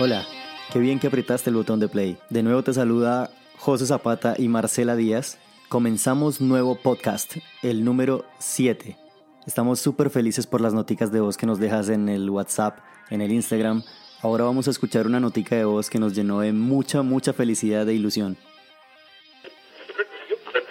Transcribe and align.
Hola, 0.00 0.24
qué 0.72 0.78
bien 0.78 1.00
que 1.00 1.08
apretaste 1.08 1.50
el 1.50 1.56
botón 1.56 1.80
de 1.80 1.88
play. 1.88 2.18
De 2.30 2.44
nuevo 2.44 2.62
te 2.62 2.72
saluda 2.72 3.30
José 3.58 3.84
Zapata 3.84 4.36
y 4.38 4.46
Marcela 4.46 4.94
Díaz. 4.94 5.38
Comenzamos 5.68 6.40
nuevo 6.40 6.76
podcast, 6.76 7.38
el 7.64 7.84
número 7.84 8.24
7. 8.38 8.96
Estamos 9.44 9.80
súper 9.80 10.10
felices 10.10 10.46
por 10.46 10.60
las 10.60 10.72
noticas 10.72 11.10
de 11.10 11.18
voz 11.18 11.36
que 11.36 11.46
nos 11.46 11.58
dejas 11.58 11.88
en 11.88 12.08
el 12.08 12.30
WhatsApp, 12.30 12.78
en 13.10 13.22
el 13.22 13.32
Instagram. 13.32 13.82
Ahora 14.22 14.44
vamos 14.44 14.68
a 14.68 14.70
escuchar 14.70 15.04
una 15.04 15.18
notica 15.18 15.56
de 15.56 15.64
voz 15.64 15.90
que 15.90 15.98
nos 15.98 16.14
llenó 16.14 16.38
de 16.38 16.52
mucha, 16.52 17.02
mucha 17.02 17.32
felicidad 17.32 17.88
e 17.88 17.94
ilusión. 17.94 18.36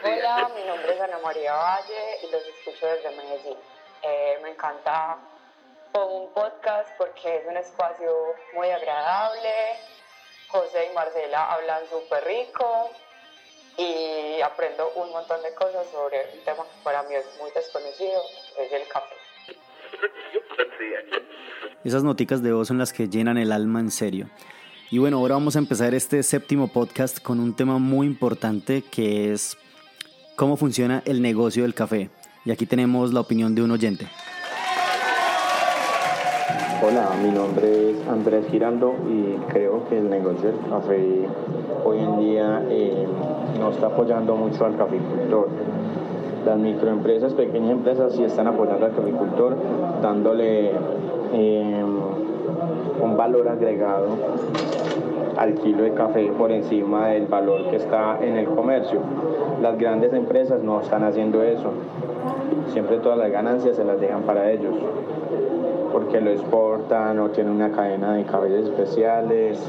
Hola, 0.05 0.51
mi 0.55 0.65
nombre 0.65 0.95
es 0.95 1.01
Ana 1.01 1.19
María 1.21 1.51
Valle 1.51 2.01
y 2.23 2.31
los 2.31 2.41
escucho 2.43 2.85
desde 2.85 3.09
Medellín. 3.17 3.57
Eh, 4.03 4.39
me 4.41 4.51
encanta 4.51 5.17
un 6.05 6.33
podcast 6.33 6.89
porque 6.97 7.37
es 7.37 7.47
un 7.47 7.57
espacio 7.57 8.11
muy 8.53 8.69
agradable. 8.69 9.49
José 10.49 10.89
y 10.91 10.95
Marcela 10.95 11.53
hablan 11.53 11.81
súper 11.89 12.23
rico 12.25 12.91
y 13.77 14.41
aprendo 14.41 14.91
un 14.95 15.11
montón 15.11 15.41
de 15.43 15.53
cosas 15.53 15.87
sobre 15.91 16.17
un 16.33 16.43
tema 16.45 16.63
que 16.63 16.83
para 16.83 17.03
mí 17.03 17.15
es 17.15 17.25
muy 17.39 17.51
desconocido, 17.51 18.21
es 18.59 18.71
el 18.71 18.87
café. 18.87 19.15
Esas 21.83 22.03
noticas 22.03 22.41
de 22.41 22.51
voz 22.51 22.67
son 22.67 22.77
las 22.77 22.93
que 22.93 23.09
llenan 23.09 23.37
el 23.37 23.51
alma 23.51 23.79
en 23.79 23.91
serio. 23.91 24.29
Y 24.89 24.99
bueno, 24.99 25.17
ahora 25.17 25.35
vamos 25.35 25.55
a 25.55 25.59
empezar 25.59 25.93
este 25.93 26.23
séptimo 26.23 26.69
podcast 26.69 27.19
con 27.19 27.39
un 27.39 27.55
tema 27.55 27.77
muy 27.77 28.07
importante 28.07 28.83
que 28.83 29.33
es 29.33 29.57
cómo 30.35 30.57
funciona 30.57 31.01
el 31.05 31.21
negocio 31.21 31.63
del 31.63 31.73
café. 31.73 32.09
Y 32.45 32.51
aquí 32.51 32.65
tenemos 32.65 33.13
la 33.13 33.19
opinión 33.19 33.53
de 33.53 33.63
un 33.63 33.71
oyente. 33.71 34.07
Hola, 36.79 37.09
mi 37.23 37.31
nombre 37.31 37.89
es 37.89 38.07
Andrés 38.07 38.45
Girando 38.51 38.93
y 39.09 39.35
creo 39.51 39.85
que 39.89 39.97
el 39.97 40.11
negocio 40.11 40.51
del 40.51 40.59
café 40.69 41.27
hoy 41.83 41.97
en 41.97 42.19
día 42.19 42.63
eh, 42.69 43.07
no 43.59 43.71
está 43.71 43.87
apoyando 43.87 44.35
mucho 44.35 44.63
al 44.63 44.77
caficultor. 44.77 45.47
Las 46.45 46.59
microempresas, 46.59 47.33
pequeñas 47.33 47.71
empresas 47.71 48.13
sí 48.13 48.23
están 48.23 48.45
apoyando 48.45 48.85
al 48.85 48.93
caficultor, 48.93 49.55
dándole 50.03 50.71
eh, 51.33 51.83
un 53.01 53.17
valor 53.17 53.47
agregado 53.49 54.09
al 55.35 55.55
kilo 55.55 55.81
de 55.81 55.93
café 55.95 56.31
por 56.37 56.51
encima 56.51 57.07
del 57.07 57.25
valor 57.25 57.71
que 57.71 57.77
está 57.77 58.19
en 58.21 58.37
el 58.37 58.45
comercio. 58.49 58.99
Las 59.63 59.79
grandes 59.79 60.13
empresas 60.13 60.61
no 60.61 60.81
están 60.81 61.03
haciendo 61.03 61.41
eso. 61.41 61.71
Siempre 62.71 62.97
todas 62.97 63.17
las 63.17 63.31
ganancias 63.31 63.77
se 63.77 63.83
las 63.83 63.99
dejan 63.99 64.21
para 64.23 64.51
ellos 64.51 64.75
porque 65.91 66.21
lo 66.21 66.31
exportan 66.31 67.19
o 67.19 67.29
tienen 67.29 67.53
una 67.53 67.71
cadena 67.71 68.13
de 68.13 68.23
cabellos 68.23 68.69
especiales, 68.69 69.59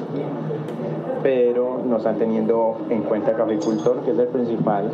pero 1.22 1.80
no 1.84 1.96
están 1.96 2.16
teniendo 2.16 2.76
en 2.90 3.02
cuenta 3.02 3.30
el 3.30 3.36
caficultor, 3.36 4.00
que 4.04 4.12
es 4.12 4.18
el 4.18 4.28
principal 4.28 4.90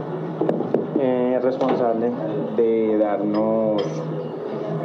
eh, 0.98 1.38
responsable 1.42 2.10
de 2.56 2.98
darnos 2.98 3.82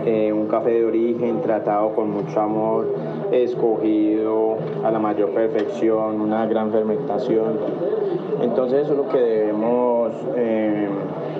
eh, 0.05 0.31
un 0.33 0.47
café 0.47 0.71
de 0.71 0.85
origen 0.85 1.41
tratado 1.41 1.93
con 1.93 2.09
mucho 2.09 2.39
amor, 2.39 2.87
escogido 3.31 4.57
a 4.83 4.91
la 4.91 4.99
mayor 4.99 5.31
perfección, 5.31 6.21
una 6.21 6.45
gran 6.45 6.71
fermentación. 6.71 7.59
Entonces 8.41 8.85
eso 8.85 8.93
es 8.93 8.97
lo 8.97 9.09
que 9.09 9.19
debemos 9.19 10.13
eh, 10.35 10.87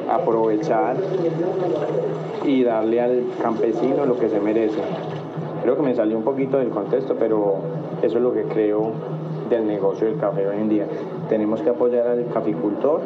aprovechar 0.09 0.95
y 2.45 2.63
darle 2.63 3.01
al 3.01 3.23
campesino 3.41 4.05
lo 4.05 4.17
que 4.17 4.29
se 4.29 4.39
merece. 4.39 4.81
Creo 5.61 5.75
que 5.75 5.81
me 5.81 5.93
salió 5.95 6.17
un 6.17 6.23
poquito 6.23 6.57
del 6.57 6.69
contexto, 6.69 7.15
pero 7.19 7.57
eso 8.01 8.17
es 8.17 8.23
lo 8.23 8.33
que 8.33 8.43
creo 8.43 8.91
del 9.49 9.67
negocio 9.67 10.07
del 10.07 10.17
café 10.19 10.47
hoy 10.47 10.57
en 10.57 10.69
día. 10.69 10.87
Tenemos 11.27 11.61
que 11.61 11.69
apoyar 11.69 12.07
al 12.07 12.25
caficultor 12.33 13.01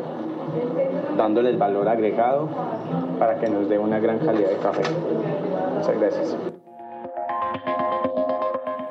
dándole 1.18 1.50
el 1.50 1.58
valor 1.58 1.88
agregado 1.88 2.48
para 3.20 3.40
que 3.40 3.50
nos 3.50 3.70
dé 3.70 3.80
una 3.80 4.00
gran 4.00 4.20
calidad 4.20 4.50
de 4.50 4.58
café. 4.58 4.84
Muchas 5.78 6.00
gracias. 6.00 6.38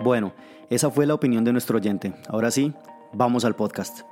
Bueno, 0.02 0.32
esa 0.68 0.90
fue 0.90 1.06
la 1.06 1.14
opinión 1.14 1.44
de 1.44 1.52
nuestro 1.52 1.76
oyente. 1.76 2.12
Ahora 2.28 2.50
sí, 2.50 2.72
vamos 3.12 3.44
al 3.44 3.54
podcast. 3.54 4.11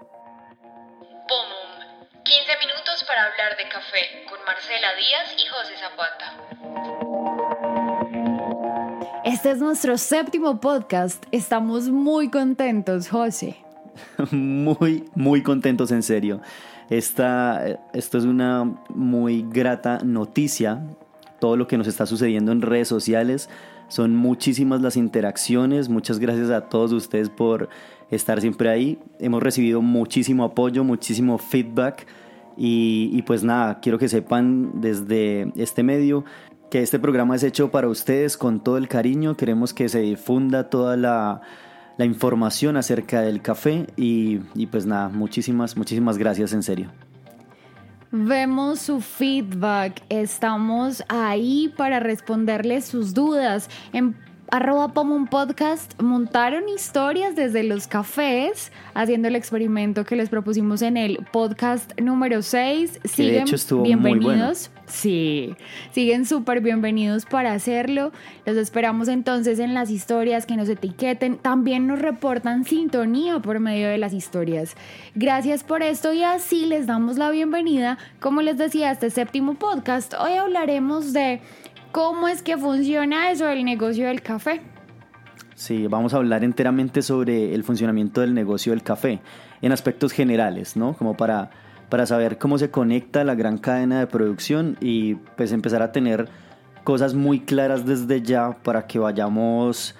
Café 3.70 4.24
con 4.28 4.38
Marcela 4.44 4.88
Díaz 4.98 5.32
y 5.38 5.46
José 5.48 5.74
Zapata. 5.78 6.34
Este 9.24 9.52
es 9.52 9.58
nuestro 9.58 9.96
séptimo 9.96 10.60
podcast. 10.60 11.24
Estamos 11.30 11.88
muy 11.88 12.30
contentos, 12.30 13.08
José. 13.08 13.56
muy, 14.32 15.04
muy 15.14 15.44
contentos 15.44 15.92
en 15.92 16.02
serio. 16.02 16.40
Esta, 16.90 17.64
esto 17.92 18.18
es 18.18 18.24
una 18.24 18.64
muy 18.88 19.46
grata 19.48 20.00
noticia. 20.02 20.82
Todo 21.38 21.56
lo 21.56 21.68
que 21.68 21.78
nos 21.78 21.86
está 21.86 22.06
sucediendo 22.06 22.50
en 22.50 22.62
redes 22.62 22.88
sociales. 22.88 23.48
Son 23.86 24.16
muchísimas 24.16 24.80
las 24.80 24.96
interacciones. 24.96 25.88
Muchas 25.88 26.18
gracias 26.18 26.50
a 26.50 26.68
todos 26.68 26.90
ustedes 26.90 27.28
por 27.28 27.68
estar 28.10 28.40
siempre 28.40 28.68
ahí. 28.68 28.98
Hemos 29.20 29.40
recibido 29.40 29.80
muchísimo 29.80 30.42
apoyo, 30.42 30.82
muchísimo 30.82 31.38
feedback. 31.38 32.08
Y, 32.62 33.22
pues 33.22 33.42
nada, 33.42 33.80
quiero 33.80 33.98
que 33.98 34.06
sepan 34.06 34.82
desde 34.82 35.50
este 35.56 35.82
medio 35.82 36.26
que 36.70 36.82
este 36.82 36.98
programa 36.98 37.34
es 37.34 37.42
hecho 37.42 37.70
para 37.70 37.88
ustedes 37.88 38.36
con 38.36 38.62
todo 38.62 38.76
el 38.76 38.86
cariño. 38.86 39.34
Queremos 39.34 39.72
que 39.72 39.88
se 39.88 40.00
difunda 40.00 40.68
toda 40.68 40.98
la, 40.98 41.40
información 41.98 42.76
acerca 42.76 43.22
del 43.22 43.40
café 43.40 43.86
y, 43.96 44.66
pues 44.66 44.84
nada, 44.84 45.08
muchísimas, 45.08 45.74
muchísimas 45.78 46.18
gracias 46.18 46.52
en 46.52 46.62
serio. 46.62 46.90
Vemos 48.12 48.80
su 48.80 49.00
feedback, 49.00 50.02
estamos 50.10 51.02
ahí 51.08 51.72
para 51.78 51.98
responderles 51.98 52.84
sus 52.84 53.14
dudas. 53.14 53.70
Arroba 54.50 54.92
un 55.02 55.26
Podcast 55.28 56.00
montaron 56.02 56.68
historias 56.68 57.36
desde 57.36 57.62
los 57.62 57.86
cafés 57.86 58.72
haciendo 58.94 59.28
el 59.28 59.36
experimento 59.36 60.04
que 60.04 60.16
les 60.16 60.28
propusimos 60.28 60.82
en 60.82 60.96
el 60.96 61.24
podcast 61.30 61.98
número 62.00 62.42
6. 62.42 63.00
Siguen 63.04 63.34
de 63.34 63.40
hecho 63.42 63.54
estuvo 63.54 63.82
bienvenidos. 63.82 64.24
Muy 64.24 64.34
bueno. 64.34 64.54
Sí, 64.86 65.54
siguen 65.92 66.26
súper 66.26 66.60
bienvenidos 66.60 67.24
para 67.24 67.52
hacerlo. 67.52 68.10
Los 68.44 68.56
esperamos 68.56 69.06
entonces 69.06 69.60
en 69.60 69.72
las 69.72 69.88
historias 69.88 70.46
que 70.46 70.56
nos 70.56 70.68
etiqueten. 70.68 71.38
También 71.38 71.86
nos 71.86 72.00
reportan 72.00 72.64
sintonía 72.64 73.38
por 73.38 73.60
medio 73.60 73.88
de 73.88 73.98
las 73.98 74.12
historias. 74.12 74.74
Gracias 75.14 75.62
por 75.62 75.82
esto 75.82 76.12
y 76.12 76.24
así 76.24 76.66
les 76.66 76.88
damos 76.88 77.18
la 77.18 77.30
bienvenida. 77.30 77.98
Como 78.18 78.42
les 78.42 78.58
decía, 78.58 78.88
a 78.88 78.92
este 78.92 79.10
séptimo 79.10 79.54
podcast. 79.54 80.14
Hoy 80.18 80.32
hablaremos 80.32 81.12
de 81.12 81.40
¿Cómo 81.92 82.28
es 82.28 82.42
que 82.42 82.56
funciona 82.56 83.30
eso 83.30 83.46
del 83.46 83.64
negocio 83.64 84.06
del 84.06 84.22
café? 84.22 84.60
Sí, 85.54 85.88
vamos 85.88 86.14
a 86.14 86.18
hablar 86.18 86.44
enteramente 86.44 87.02
sobre 87.02 87.52
el 87.54 87.64
funcionamiento 87.64 88.20
del 88.20 88.32
negocio 88.32 88.72
del 88.72 88.82
café 88.82 89.20
en 89.60 89.72
aspectos 89.72 90.12
generales, 90.12 90.76
¿no? 90.76 90.94
Como 90.94 91.16
para, 91.16 91.50
para 91.88 92.06
saber 92.06 92.38
cómo 92.38 92.58
se 92.58 92.70
conecta 92.70 93.24
la 93.24 93.34
gran 93.34 93.58
cadena 93.58 93.98
de 93.98 94.06
producción 94.06 94.76
y 94.80 95.16
pues 95.36 95.52
empezar 95.52 95.82
a 95.82 95.92
tener 95.92 96.28
cosas 96.84 97.14
muy 97.14 97.40
claras 97.40 97.84
desde 97.84 98.22
ya 98.22 98.52
para 98.62 98.86
que 98.86 98.98
vayamos 98.98 99.94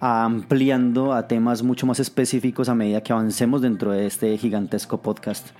ampliando 0.00 1.12
a 1.12 1.28
temas 1.28 1.62
mucho 1.62 1.86
más 1.86 2.00
específicos 2.00 2.68
a 2.68 2.74
medida 2.74 3.02
que 3.02 3.12
avancemos 3.12 3.62
dentro 3.62 3.92
de 3.92 4.06
este 4.06 4.36
gigantesco 4.38 5.00
podcast. 5.00 5.50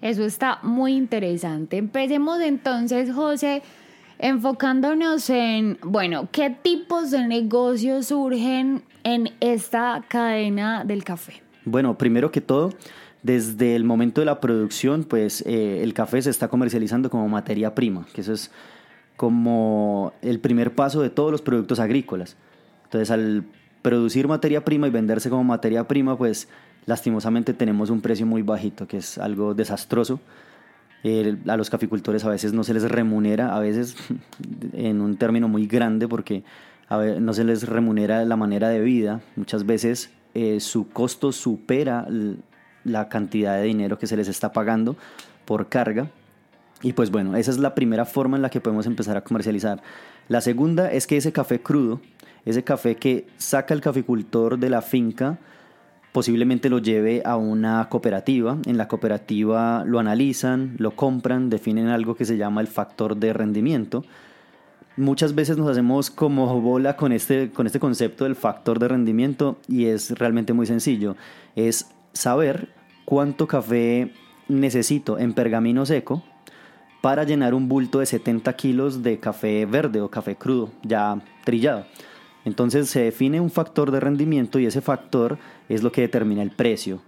Eso 0.00 0.22
está 0.24 0.58
muy 0.62 0.94
interesante. 0.94 1.76
Empecemos 1.76 2.40
entonces, 2.40 3.12
José, 3.12 3.62
enfocándonos 4.20 5.30
en, 5.30 5.78
bueno, 5.82 6.28
¿qué 6.30 6.50
tipos 6.50 7.10
de 7.10 7.26
negocios 7.26 8.06
surgen 8.06 8.82
en 9.02 9.30
esta 9.40 10.04
cadena 10.08 10.84
del 10.84 11.04
café? 11.04 11.42
Bueno, 11.64 11.96
primero 11.96 12.30
que 12.30 12.42
todo, 12.42 12.70
desde 13.22 13.74
el 13.74 13.84
momento 13.84 14.20
de 14.20 14.26
la 14.26 14.38
producción, 14.38 15.04
pues 15.04 15.42
eh, 15.46 15.82
el 15.82 15.94
café 15.94 16.20
se 16.20 16.30
está 16.30 16.48
comercializando 16.48 17.08
como 17.08 17.28
materia 17.28 17.74
prima, 17.74 18.06
que 18.12 18.20
eso 18.20 18.34
es 18.34 18.50
como 19.16 20.12
el 20.20 20.38
primer 20.38 20.74
paso 20.74 21.00
de 21.00 21.08
todos 21.08 21.32
los 21.32 21.40
productos 21.40 21.80
agrícolas. 21.80 22.36
Entonces, 22.84 23.10
al 23.10 23.44
producir 23.80 24.28
materia 24.28 24.64
prima 24.64 24.86
y 24.86 24.90
venderse 24.90 25.30
como 25.30 25.44
materia 25.44 25.88
prima, 25.88 26.16
pues 26.18 26.46
lastimosamente 26.84 27.54
tenemos 27.54 27.88
un 27.88 28.02
precio 28.02 28.26
muy 28.26 28.42
bajito, 28.42 28.86
que 28.86 28.98
es 28.98 29.16
algo 29.16 29.54
desastroso 29.54 30.20
a 31.02 31.56
los 31.56 31.70
caficultores 31.70 32.24
a 32.24 32.28
veces 32.28 32.52
no 32.52 32.64
se 32.64 32.74
les 32.74 32.82
remunera, 32.90 33.56
a 33.56 33.60
veces 33.60 33.96
en 34.72 35.00
un 35.00 35.16
término 35.16 35.48
muy 35.48 35.66
grande 35.66 36.08
porque 36.08 36.44
no 37.20 37.32
se 37.32 37.44
les 37.44 37.68
remunera 37.68 38.24
la 38.24 38.36
manera 38.36 38.68
de 38.68 38.80
vida. 38.80 39.20
Muchas 39.36 39.64
veces 39.64 40.10
eh, 40.34 40.60
su 40.60 40.88
costo 40.88 41.32
supera 41.32 42.06
la 42.84 43.08
cantidad 43.08 43.56
de 43.56 43.64
dinero 43.64 43.98
que 43.98 44.06
se 44.06 44.16
les 44.16 44.28
está 44.28 44.52
pagando 44.52 44.96
por 45.44 45.68
carga. 45.68 46.10
Y 46.82 46.92
pues 46.92 47.10
bueno, 47.10 47.36
esa 47.36 47.50
es 47.50 47.58
la 47.58 47.74
primera 47.74 48.04
forma 48.04 48.36
en 48.36 48.42
la 48.42 48.50
que 48.50 48.60
podemos 48.60 48.86
empezar 48.86 49.16
a 49.16 49.22
comercializar. 49.22 49.82
La 50.28 50.40
segunda 50.40 50.90
es 50.90 51.06
que 51.06 51.16
ese 51.16 51.32
café 51.32 51.60
crudo, 51.60 52.00
ese 52.44 52.64
café 52.64 52.96
que 52.96 53.26
saca 53.36 53.74
el 53.74 53.80
caficultor 53.80 54.58
de 54.58 54.70
la 54.70 54.82
finca, 54.82 55.38
posiblemente 56.12 56.68
lo 56.68 56.78
lleve 56.78 57.22
a 57.24 57.36
una 57.36 57.88
cooperativa. 57.88 58.58
En 58.66 58.76
la 58.76 58.88
cooperativa 58.88 59.84
lo 59.84 59.98
analizan, 59.98 60.74
lo 60.78 60.92
compran, 60.92 61.50
definen 61.50 61.88
algo 61.88 62.14
que 62.14 62.24
se 62.24 62.36
llama 62.36 62.60
el 62.60 62.66
factor 62.66 63.16
de 63.16 63.32
rendimiento. 63.32 64.04
Muchas 64.96 65.34
veces 65.34 65.56
nos 65.56 65.68
hacemos 65.70 66.10
como 66.10 66.60
bola 66.60 66.96
con 66.96 67.12
este, 67.12 67.50
con 67.50 67.66
este 67.66 67.80
concepto 67.80 68.24
del 68.24 68.36
factor 68.36 68.78
de 68.78 68.88
rendimiento 68.88 69.58
y 69.68 69.86
es 69.86 70.18
realmente 70.18 70.52
muy 70.52 70.66
sencillo. 70.66 71.16
Es 71.56 71.90
saber 72.12 72.68
cuánto 73.04 73.46
café 73.46 74.12
necesito 74.48 75.18
en 75.18 75.32
pergamino 75.32 75.86
seco 75.86 76.22
para 77.00 77.24
llenar 77.24 77.54
un 77.54 77.68
bulto 77.68 78.00
de 78.00 78.06
70 78.06 78.52
kilos 78.54 79.02
de 79.02 79.18
café 79.18 79.64
verde 79.64 80.00
o 80.00 80.10
café 80.10 80.36
crudo, 80.36 80.70
ya 80.82 81.22
trillado. 81.44 81.86
Entonces 82.44 82.88
se 82.88 83.02
define 83.02 83.40
un 83.40 83.50
factor 83.50 83.90
de 83.90 84.00
rendimiento 84.00 84.58
y 84.58 84.66
ese 84.66 84.80
factor 84.80 85.38
es 85.68 85.82
lo 85.82 85.92
que 85.92 86.02
determina 86.02 86.42
el 86.42 86.50
precio. 86.50 87.02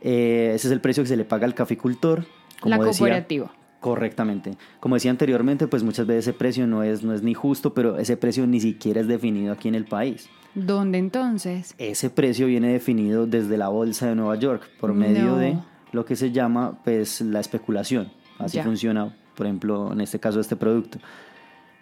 Eh, 0.00 0.52
ese 0.54 0.68
es 0.68 0.72
el 0.72 0.80
precio 0.80 1.02
que 1.02 1.08
se 1.08 1.16
le 1.16 1.24
paga 1.24 1.46
al 1.46 1.54
caficultor. 1.54 2.26
Como 2.60 2.76
la 2.76 2.78
cooperativa. 2.78 3.52
correctamente. 3.80 4.56
Como 4.80 4.96
decía 4.96 5.10
anteriormente, 5.10 5.66
pues 5.66 5.82
muchas 5.82 6.06
veces 6.06 6.28
ese 6.28 6.32
precio 6.36 6.66
no 6.66 6.82
es, 6.82 7.02
no 7.02 7.14
es 7.14 7.22
ni 7.22 7.34
justo, 7.34 7.72
pero 7.72 7.96
ese 7.96 8.16
precio 8.16 8.46
ni 8.46 8.60
siquiera 8.60 9.00
es 9.00 9.08
definido 9.08 9.52
aquí 9.52 9.68
en 9.68 9.74
el 9.74 9.84
país. 9.84 10.28
¿Dónde 10.54 10.98
entonces? 10.98 11.74
Ese 11.78 12.10
precio 12.10 12.46
viene 12.46 12.72
definido 12.72 13.26
desde 13.26 13.56
la 13.56 13.68
bolsa 13.68 14.08
de 14.08 14.16
Nueva 14.16 14.34
York 14.36 14.68
por 14.80 14.92
medio 14.92 15.36
de 15.36 15.56
lo 15.92 16.04
que 16.04 16.16
se 16.16 16.32
llama 16.32 16.78
pues 16.84 17.20
la 17.20 17.40
especulación. 17.40 18.12
Así 18.38 18.60
funciona, 18.60 19.14
por 19.36 19.46
ejemplo, 19.46 19.92
en 19.92 20.00
este 20.00 20.18
caso 20.18 20.40
este 20.40 20.56
producto. 20.56 20.98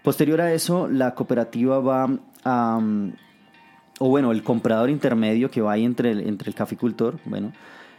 Posterior 0.02 0.40
a 0.40 0.52
eso, 0.52 0.88
la 0.88 1.14
cooperativa 1.14 1.80
va 1.80 2.08
a, 2.44 2.80
o 3.98 4.08
bueno, 4.08 4.32
el 4.32 4.42
comprador 4.42 4.90
intermedio 4.90 5.50
que 5.50 5.60
va 5.60 5.72
ahí 5.72 5.84
entre 5.84 6.12
el, 6.12 6.20
entre 6.26 6.50
el 6.50 6.54
caficultor, 6.54 7.18
bueno, 7.24 7.52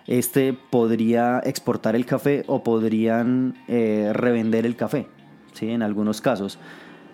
este 0.07 0.53
podría 0.53 1.39
exportar 1.39 1.95
el 1.95 2.05
café 2.05 2.43
o 2.47 2.63
podrían 2.63 3.55
eh, 3.67 4.11
revender 4.13 4.65
el 4.65 4.75
café, 4.75 5.07
¿sí? 5.53 5.69
En 5.69 5.83
algunos 5.83 6.21
casos. 6.21 6.57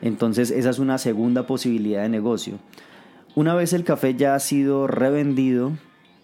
Entonces, 0.02 0.52
esa 0.52 0.70
es 0.70 0.80
una 0.80 0.98
segunda 0.98 1.48
posibilidad 1.48 2.04
de 2.04 2.10
negocio. 2.10 2.60
Una 3.34 3.54
vez 3.54 3.74
el 3.74 3.84
café 3.84 4.16
ya 4.16 4.36
ha 4.36 4.40
sido 4.40 4.88
revendido, 4.88 5.74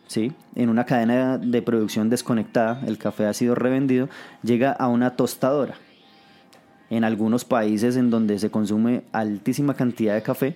¿sí? 0.08 0.32
En 0.56 0.70
una 0.70 0.86
cadena 0.86 1.38
de 1.38 1.62
producción 1.62 2.10
desconectada, 2.10 2.82
el 2.88 2.98
café 2.98 3.26
ha 3.26 3.34
sido 3.34 3.56
revendido, 3.56 4.08
llega 4.44 4.72
a 4.72 4.88
una 4.88 5.16
tostadora 5.18 5.76
en 6.90 7.04
algunos 7.06 7.44
países 7.44 7.96
en 7.96 8.10
donde 8.10 8.38
se 8.38 8.52
consume 8.52 9.04
altísima 9.14 9.74
cantidad 9.74 10.14
de 10.14 10.22
café, 10.22 10.56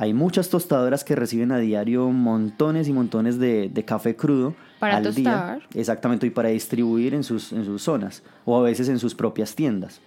hay 0.00 0.14
muchas 0.14 0.48
tostadoras 0.48 1.04
que 1.04 1.14
reciben 1.14 1.52
a 1.52 1.58
diario 1.58 2.08
montones 2.08 2.88
y 2.88 2.92
montones 2.94 3.38
de, 3.38 3.84
café 3.86 4.16
crudo. 4.16 4.54
Para 4.78 4.96
al 4.96 5.02
tostar. 5.02 5.58
Día, 5.58 5.68
exactamente, 5.74 6.26
y 6.26 6.30
para 6.30 6.48
distribuir 6.48 7.12
en 7.12 7.22
sus, 7.22 7.52
en 7.52 7.66
sus 7.66 7.82
zonas 7.82 8.22
o 8.46 8.58
a 8.58 8.62
veces 8.62 8.88
en 8.88 8.98
sus 8.98 9.14
propias 9.14 9.54
tiendas. 9.54 10.00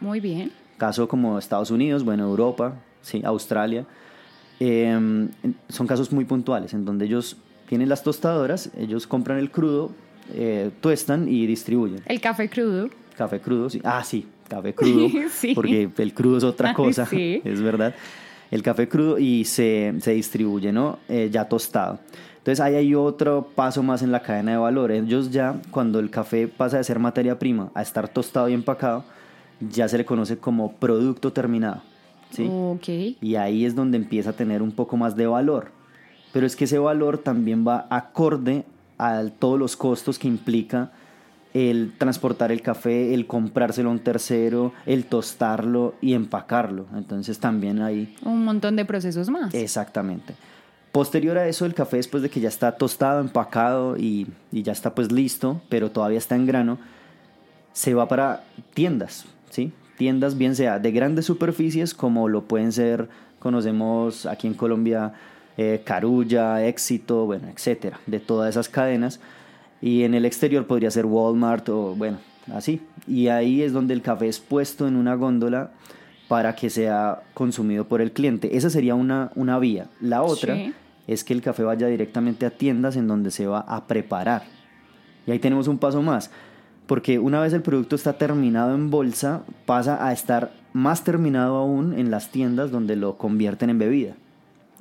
Muy 0.00 0.20
bien. 0.20 0.52
Caso 0.76 1.08
como 1.08 1.38
Estados 1.38 1.70
Unidos, 1.70 2.04
bueno, 2.04 2.24
Europa, 2.24 2.74
sí, 3.00 3.22
Australia. 3.24 3.86
Em, 4.60 5.30
son 5.70 5.86
casos 5.86 6.12
muy 6.12 6.26
puntuales 6.26 6.74
en 6.74 6.84
donde 6.84 7.06
ellos 7.06 7.38
tienen 7.70 7.88
las 7.88 8.02
tostadoras, 8.02 8.70
ellos 8.76 9.06
compran 9.06 9.38
el 9.38 9.50
crudo, 9.50 9.92
eh, 10.34 10.70
tuestan 10.82 11.26
y 11.26 11.46
distribuyen. 11.46 12.02
El 12.04 12.20
café 12.20 12.50
crudo. 12.50 12.90
Café 13.16 13.40
crudo, 13.40 13.70
sí. 13.70 13.80
Ah, 13.82 14.04
sí, 14.04 14.26
café 14.46 14.74
crudo, 14.74 15.08
porque 15.54 15.90
el 15.96 16.12
crudo 16.12 16.36
es 16.36 16.44
otra 16.44 16.74
cosa, 16.74 17.08
es 17.12 17.62
verdad. 17.62 17.94
El 18.50 18.62
café 18.62 18.88
crudo 18.88 19.18
y 19.18 19.44
se, 19.44 19.94
se 20.00 20.12
distribuye, 20.12 20.72
¿no? 20.72 20.98
Eh, 21.08 21.28
ya 21.30 21.48
tostado. 21.48 21.98
Entonces 22.38 22.60
ahí 22.60 22.76
hay 22.76 22.94
otro 22.94 23.48
paso 23.54 23.82
más 23.82 24.02
en 24.02 24.10
la 24.10 24.22
cadena 24.22 24.52
de 24.52 24.56
valor. 24.58 24.90
Ellos 24.90 25.30
ya, 25.30 25.60
cuando 25.70 25.98
el 25.98 26.08
café 26.08 26.48
pasa 26.48 26.78
de 26.78 26.84
ser 26.84 26.98
materia 26.98 27.38
prima 27.38 27.70
a 27.74 27.82
estar 27.82 28.08
tostado 28.08 28.48
y 28.48 28.54
empacado, 28.54 29.04
ya 29.60 29.86
se 29.88 29.98
le 29.98 30.04
conoce 30.04 30.38
como 30.38 30.72
producto 30.72 31.32
terminado. 31.32 31.82
¿sí? 32.30 33.16
Y 33.20 33.34
ahí 33.34 33.64
es 33.64 33.74
donde 33.74 33.98
empieza 33.98 34.30
a 34.30 34.32
tener 34.32 34.62
un 34.62 34.72
poco 34.72 34.96
más 34.96 35.16
de 35.16 35.26
valor. 35.26 35.72
Pero 36.32 36.46
es 36.46 36.56
que 36.56 36.64
ese 36.64 36.78
valor 36.78 37.18
también 37.18 37.66
va 37.66 37.86
acorde 37.90 38.64
a 38.98 39.24
todos 39.38 39.58
los 39.58 39.76
costos 39.76 40.18
que 40.18 40.28
implica 40.28 40.92
el 41.54 41.92
transportar 41.96 42.52
el 42.52 42.62
café, 42.62 43.14
el 43.14 43.26
comprárselo 43.26 43.88
a 43.88 43.92
un 43.92 43.98
tercero, 44.00 44.72
el 44.86 45.04
tostarlo 45.06 45.94
y 46.00 46.14
empacarlo. 46.14 46.86
Entonces 46.94 47.38
también 47.38 47.80
hay... 47.80 48.16
Un 48.22 48.44
montón 48.44 48.76
de 48.76 48.84
procesos 48.84 49.30
más. 49.30 49.54
Exactamente. 49.54 50.34
Posterior 50.92 51.38
a 51.38 51.48
eso, 51.48 51.66
el 51.66 51.74
café 51.74 51.98
después 51.98 52.22
de 52.22 52.30
que 52.30 52.40
ya 52.40 52.48
está 52.48 52.72
tostado, 52.72 53.20
empacado 53.20 53.96
y, 53.96 54.26
ya 54.50 54.72
está 54.72 54.94
pues 54.94 55.12
listo, 55.12 55.60
pero 55.68 55.90
todavía 55.90 56.18
está 56.18 56.34
en 56.34 56.46
grano, 56.46 56.78
se 57.72 57.94
va 57.94 58.08
para 58.08 58.44
tiendas, 58.74 59.26
¿sí? 59.50 59.72
Tiendas 59.98 60.38
bien 60.38 60.56
sea 60.56 60.78
de 60.78 60.90
grandes 60.90 61.26
superficies 61.26 61.92
como 61.92 62.28
lo 62.28 62.44
pueden 62.44 62.72
ser, 62.72 63.08
conocemos 63.38 64.26
aquí 64.26 64.46
en 64.46 64.54
Colombia, 64.54 65.12
eh, 65.56 65.82
Carulla, 65.84 66.64
Éxito, 66.64 67.26
bueno, 67.26 67.48
etcétera, 67.48 68.00
de 68.06 68.18
todas 68.18 68.50
esas 68.50 68.68
cadenas 68.68 69.20
y 69.80 70.02
en 70.02 70.14
el 70.14 70.24
exterior 70.24 70.66
podría 70.66 70.90
ser 70.90 71.06
Walmart 71.06 71.68
o 71.68 71.94
bueno, 71.94 72.18
así. 72.54 72.80
Y 73.06 73.28
ahí 73.28 73.62
es 73.62 73.72
donde 73.72 73.94
el 73.94 74.02
café 74.02 74.28
es 74.28 74.40
puesto 74.40 74.88
en 74.88 74.96
una 74.96 75.14
góndola 75.14 75.70
para 76.28 76.54
que 76.54 76.68
sea 76.70 77.22
consumido 77.34 77.86
por 77.86 78.00
el 78.00 78.12
cliente. 78.12 78.56
Esa 78.56 78.70
sería 78.70 78.94
una, 78.94 79.30
una 79.34 79.58
vía. 79.58 79.86
La 80.00 80.22
otra 80.22 80.56
es 81.06 81.24
que 81.24 81.32
el 81.32 81.40
café 81.40 81.62
vaya 81.62 81.86
directamente 81.86 82.44
a 82.44 82.50
tiendas 82.50 82.96
en 82.96 83.08
donde 83.08 83.30
se 83.30 83.46
va 83.46 83.60
a 83.60 83.86
preparar. 83.86 84.42
Y 85.26 85.30
ahí 85.30 85.38
tenemos 85.38 85.68
un 85.68 85.78
paso 85.78 86.02
más. 86.02 86.30
Porque 86.86 87.18
una 87.18 87.40
vez 87.40 87.52
el 87.52 87.62
producto 87.62 87.96
está 87.96 88.14
terminado 88.14 88.74
en 88.74 88.90
bolsa, 88.90 89.42
pasa 89.66 90.06
a 90.06 90.12
estar 90.12 90.52
más 90.72 91.04
terminado 91.04 91.56
aún 91.56 91.98
en 91.98 92.10
las 92.10 92.30
tiendas 92.30 92.70
donde 92.70 92.96
lo 92.96 93.18
convierten 93.18 93.70
en 93.70 93.78
bebida. 93.78 94.14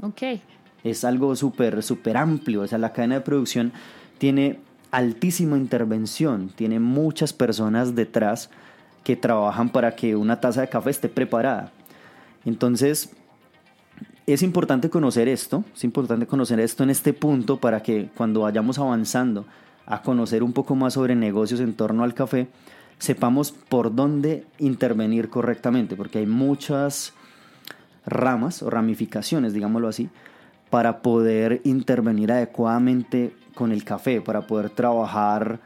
Ok. 0.02 0.40
Es 0.84 1.04
algo 1.04 1.36
súper, 1.36 1.84
súper 1.84 2.18
amplio. 2.18 2.62
O 2.62 2.68
sea, 2.68 2.78
la 2.78 2.94
cadena 2.94 3.16
de 3.16 3.22
producción 3.22 3.74
tiene 4.18 4.60
altísima 4.98 5.58
intervención, 5.58 6.50
tiene 6.50 6.80
muchas 6.80 7.32
personas 7.32 7.94
detrás 7.94 8.50
que 9.04 9.16
trabajan 9.16 9.70
para 9.70 9.96
que 9.96 10.16
una 10.16 10.42
taza 10.42 10.62
de 10.62 10.70
café 10.70 10.90
esté 10.90 11.08
preparada. 11.08 11.72
Entonces, 12.46 13.12
es 14.26 14.42
importante 14.42 14.90
conocer 14.90 15.28
esto, 15.28 15.64
es 15.76 15.84
importante 15.84 16.26
conocer 16.26 16.60
esto 16.60 16.82
en 16.82 16.90
este 16.90 17.14
punto 17.14 17.58
para 17.60 17.84
que 17.84 18.10
cuando 18.18 18.42
vayamos 18.42 18.80
avanzando 18.80 19.46
a 19.86 20.02
conocer 20.02 20.42
un 20.42 20.52
poco 20.52 20.74
más 20.76 20.96
sobre 20.96 21.16
negocios 21.16 21.60
en 21.60 21.76
torno 21.76 22.04
al 22.04 22.16
café, 22.16 22.48
sepamos 22.98 23.52
por 23.52 23.94
dónde 23.94 24.48
intervenir 24.58 25.30
correctamente, 25.30 25.96
porque 25.96 26.18
hay 26.18 26.26
muchas 26.26 27.14
ramas 28.08 28.64
o 28.64 28.72
ramificaciones, 28.72 29.54
digámoslo 29.54 29.90
así, 29.90 30.10
para 30.72 31.04
poder 31.04 31.62
intervenir 31.66 32.32
adecuadamente 32.32 33.36
con 33.58 33.72
el 33.72 33.84
café, 33.84 34.22
para 34.22 34.42
poder 34.42 34.70
trabajar 34.70 35.60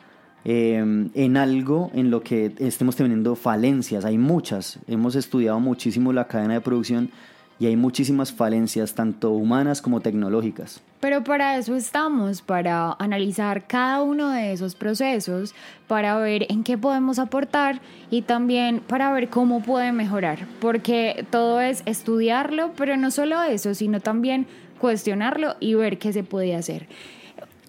em, 0.45 1.09
en 1.13 1.35
algo 1.35 1.91
en 1.93 2.09
lo 2.09 2.23
que 2.23 2.53
estemos 2.57 2.95
teniendo 2.95 3.35
falencias. 3.35 4.05
Hay 4.05 4.17
muchas, 4.17 4.79
hemos 4.87 5.15
estudiado 5.15 5.59
muchísimo 5.59 6.13
la 6.13 6.25
cadena 6.25 6.53
de 6.53 6.61
producción 6.61 7.11
y 7.59 7.67
hay 7.67 7.75
muchísimas 7.75 8.31
falencias, 8.31 8.95
tanto 8.95 9.31
humanas 9.31 9.81
como 9.81 9.99
tecnológicas. 9.99 10.81
Pero 11.01 11.23
para 11.23 11.57
eso 11.57 11.75
estamos, 11.75 12.41
para 12.41 12.93
analizar 12.93 13.67
cada 13.67 14.01
uno 14.01 14.31
de 14.31 14.53
esos 14.53 14.73
procesos, 14.73 15.53
para 15.87 16.17
ver 16.17 16.47
en 16.49 16.63
qué 16.63 16.77
podemos 16.77 17.19
aportar 17.19 17.81
y 18.09 18.21
también 18.21 18.79
para 18.79 19.11
ver 19.11 19.29
cómo 19.29 19.61
puede 19.61 19.91
mejorar, 19.91 20.47
porque 20.61 21.25
todo 21.29 21.59
es 21.59 21.83
estudiarlo, 21.85 22.71
pero 22.77 22.95
no 22.95 23.11
solo 23.11 23.43
eso, 23.43 23.75
sino 23.75 23.99
también 23.99 24.47
cuestionarlo 24.79 25.55
y 25.59 25.75
ver 25.75 25.99
qué 25.99 26.13
se 26.13 26.23
puede 26.23 26.55
hacer. 26.55 26.87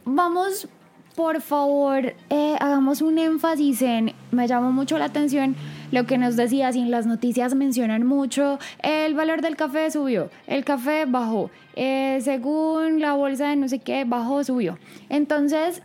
Vamos, 0.05 0.69
por 1.15 1.41
favor, 1.41 2.15
eh, 2.29 2.57
hagamos 2.59 3.03
un 3.03 3.19
énfasis 3.19 3.83
en, 3.83 4.15
me 4.33 4.49
llamó 4.49 4.73
mucho 4.73 4.99
la 4.99 5.05
atención 5.05 5.55
lo 5.93 6.07
que 6.07 6.19
nos 6.19 6.37
decías 6.37 6.75
y 6.75 6.81
en 6.81 6.91
las 6.91 7.07
noticias 7.07 7.55
mencionan 7.55 8.05
mucho, 8.05 8.59
el 8.83 9.15
valor 9.15 9.43
del 9.43 9.57
café 9.57 9.91
subió, 9.91 10.31
el 10.47 10.65
café 10.65 11.05
bajó, 11.07 11.51
eh, 11.77 12.19
según 12.23 13.01
la 13.01 13.13
bolsa 13.13 13.51
de 13.51 13.57
no 13.57 13.69
sé 13.69 13.79
qué, 13.79 14.05
bajó, 14.05 14.43
subió. 14.43 14.79
Entonces, 15.09 15.83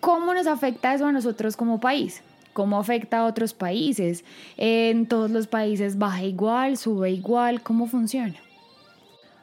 ¿cómo 0.00 0.32
nos 0.32 0.46
afecta 0.46 0.94
eso 0.94 1.06
a 1.06 1.12
nosotros 1.12 1.56
como 1.56 1.80
país? 1.80 2.22
¿Cómo 2.52 2.78
afecta 2.78 3.20
a 3.20 3.24
otros 3.24 3.54
países? 3.54 4.24
¿En 4.56 5.06
todos 5.06 5.30
los 5.30 5.46
países 5.46 5.98
baja 5.98 6.22
igual, 6.22 6.76
sube 6.76 7.10
igual? 7.10 7.62
¿Cómo 7.62 7.86
funciona? 7.86 8.34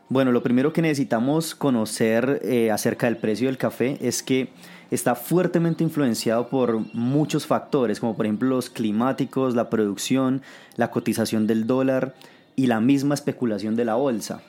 Bueno, 0.09 0.31
lo 0.31 0.41
primero 0.41 0.71
que 0.71 0.81
necesitamos 0.81 1.53
conocer 1.53 2.39
eh, 2.43 2.71
acerca 2.71 3.07
del 3.07 3.17
precio 3.17 3.47
del 3.47 3.57
café 3.57 3.97
es 3.99 4.23
que 4.23 4.49
está 4.89 5.15
fuertemente 5.15 5.83
influenciado 5.83 6.47
por 6.47 6.79
muchos 6.93 7.45
factores, 7.45 7.99
como 7.99 8.15
por 8.15 8.25
ejemplo 8.25 8.47
los 8.47 8.69
climáticos, 8.69 9.53
la 9.53 9.69
producción, 9.69 10.41
la 10.77 10.91
cotización 10.91 11.45
del 11.45 11.67
dólar 11.67 12.15
y 12.55 12.67
la 12.67 12.79
misma 12.79 13.15
especulación 13.15 13.75
de 13.75 13.83
la 13.83 13.95
bolsa. 13.95 14.41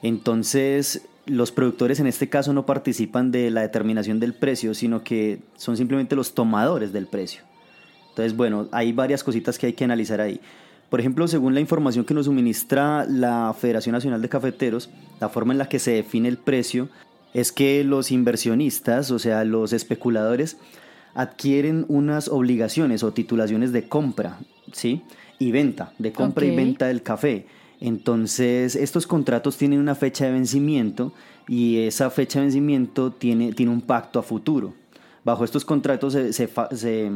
Entonces, 0.00 1.02
los 1.26 1.50
productores 1.50 1.98
en 1.98 2.06
este 2.06 2.28
caso 2.28 2.52
no 2.52 2.64
participan 2.64 3.32
de 3.32 3.50
la 3.50 3.62
determinación 3.62 4.20
del 4.20 4.32
precio, 4.32 4.74
sino 4.74 5.02
que 5.02 5.40
son 5.56 5.76
simplemente 5.76 6.14
los 6.14 6.34
tomadores 6.34 6.92
del 6.92 7.08
precio. 7.08 7.42
Entonces, 8.10 8.36
bueno, 8.36 8.68
hay 8.70 8.92
varias 8.92 9.24
cositas 9.24 9.58
que 9.58 9.66
hay 9.66 9.72
que 9.72 9.82
analizar 9.82 10.20
ahí. 10.20 10.40
Por 10.94 11.00
ejemplo, 11.00 11.26
según 11.26 11.54
la 11.54 11.60
información 11.60 12.04
que 12.04 12.14
nos 12.14 12.26
suministra 12.26 13.04
la 13.04 13.52
Federación 13.58 13.94
Nacional 13.94 14.22
de 14.22 14.28
Cafeteros, 14.28 14.90
la 15.20 15.28
forma 15.28 15.52
en 15.52 15.58
la 15.58 15.68
que 15.68 15.80
se 15.80 15.90
define 15.90 16.28
el 16.28 16.38
precio 16.38 16.88
es 17.32 17.50
que 17.50 17.82
los 17.82 18.12
inversionistas, 18.12 19.10
o 19.10 19.18
sea, 19.18 19.44
los 19.44 19.72
especuladores, 19.72 20.56
adquieren 21.14 21.84
unas 21.88 22.28
obligaciones 22.28 23.02
o 23.02 23.12
titulaciones 23.12 23.72
de 23.72 23.88
compra, 23.88 24.38
¿sí? 24.70 25.02
Y 25.40 25.50
venta, 25.50 25.92
de 25.98 26.12
compra 26.12 26.44
y 26.44 26.54
venta 26.54 26.86
del 26.86 27.02
café. 27.02 27.48
Entonces, 27.80 28.76
estos 28.76 29.08
contratos 29.08 29.56
tienen 29.56 29.80
una 29.80 29.96
fecha 29.96 30.26
de 30.26 30.30
vencimiento 30.30 31.12
y 31.48 31.78
esa 31.78 32.08
fecha 32.08 32.38
de 32.38 32.44
vencimiento 32.44 33.10
tiene, 33.10 33.52
tiene 33.52 33.72
un 33.72 33.80
pacto 33.80 34.20
a 34.20 34.22
futuro. 34.22 34.74
Bajo 35.24 35.44
estos 35.44 35.64
contratos 35.64 36.12
se, 36.12 36.32
se, 36.32 37.10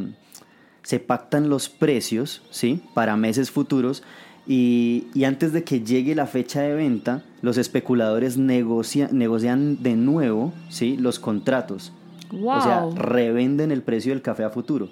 pactan 0.99 1.49
los 1.49 1.69
precios 1.69 2.41
¿sí? 2.49 2.81
para 2.93 3.15
meses 3.17 3.51
futuros 3.51 4.03
y, 4.47 5.05
antes 5.25 5.53
de 5.53 5.63
que 5.63 5.81
llegue 5.81 6.15
la 6.15 6.25
fecha 6.25 6.61
de 6.61 6.73
venta, 6.73 7.23
los 7.41 7.57
especuladores 7.57 8.37
negocian 8.37 9.83
de 9.83 9.95
nuevo 9.95 10.53
¿sí? 10.69 10.97
los 10.97 11.19
contratos. 11.19 11.93
O 12.31 12.61
sea, 12.61 12.87
revenden 12.95 13.71
el 13.71 13.81
precio 13.81 14.11
del 14.11 14.21
café 14.21 14.43
a 14.43 14.49
futuro. 14.49 14.89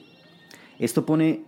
Esto 0.80 1.06
pone 1.06 1.42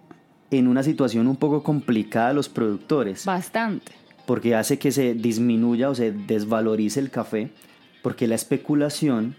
en 0.52 0.68
una 0.68 0.82
situación 0.84 1.28
un 1.28 1.36
poco 1.36 1.62
complicada 1.62 2.30
a 2.30 2.34
los 2.34 2.50
productores. 2.50 3.26
Bastante 3.26 3.92
porque 4.30 4.54
hace 4.54 4.78
que 4.78 4.92
se 4.92 5.16
disminuya 5.16 5.90
o 5.90 5.96
se 5.96 6.12
desvalorice 6.12 7.00
el 7.00 7.10
café, 7.10 7.50
porque 8.04 8.28
la 8.28 8.36
especulación 8.36 9.36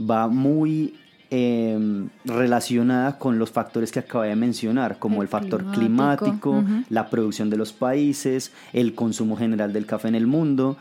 va 0.00 0.26
muy 0.26 0.96
em, 1.34 2.10
relacionada 2.24 3.18
con 3.18 3.38
los 3.38 3.50
factores 3.50 3.90
que 3.90 4.00
acabé 4.00 4.28
de 4.28 4.36
mencionar, 4.36 4.98
como 4.98 5.22
el, 5.22 5.28
factor 5.28 5.64
climático, 5.72 6.62
la 6.90 7.08
producción 7.08 7.48
de 7.48 7.56
los 7.56 7.72
países, 7.72 8.52
el 8.74 8.94
consumo 8.94 9.36
general 9.36 9.72
del 9.72 9.86
café 9.86 10.08
en 10.08 10.14
el 10.14 10.26
mundo. 10.26 10.76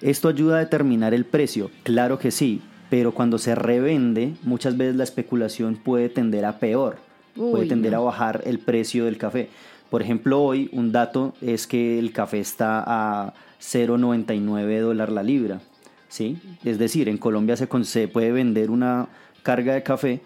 Esto 0.00 0.28
ayuda 0.28 0.56
a 0.56 0.60
determinar 0.60 1.14
el 1.14 1.24
precio, 1.24 1.72
claro 1.82 2.18
que 2.18 2.30
sí, 2.30 2.62
pero 2.90 3.12
cuando 3.12 3.38
se 3.38 3.56
revende, 3.56 4.34
muchas 4.44 4.76
veces 4.76 4.94
la 4.94 5.04
especulación 5.04 5.74
puede 5.74 6.08
tender 6.08 6.44
a 6.44 6.60
peor, 6.60 6.98
puede 7.34 7.66
tender 7.66 7.94
a 7.96 7.98
bajar 7.98 8.42
el 8.46 8.60
precio 8.60 9.04
del 9.04 9.18
café. 9.18 9.48
Por 9.90 10.00
ejemplo, 10.00 10.40
hoy 10.40 10.70
un 10.72 10.92
dato 10.92 11.34
es 11.40 11.66
que 11.66 11.98
el 11.98 12.12
café 12.12 12.38
está 12.38 12.84
a 12.86 13.34
0,99 13.60 14.80
dólares 14.80 15.14
la 15.14 15.22
libra. 15.22 15.60
¿sí? 16.08 16.38
Es 16.64 16.78
decir, 16.78 17.08
en 17.08 17.18
Colombia 17.18 17.56
se, 17.56 17.68
se 17.84 18.08
puede 18.08 18.32
vender 18.32 18.70
una 18.70 19.08
carga 19.48 19.72
de 19.72 19.82
café 19.82 20.20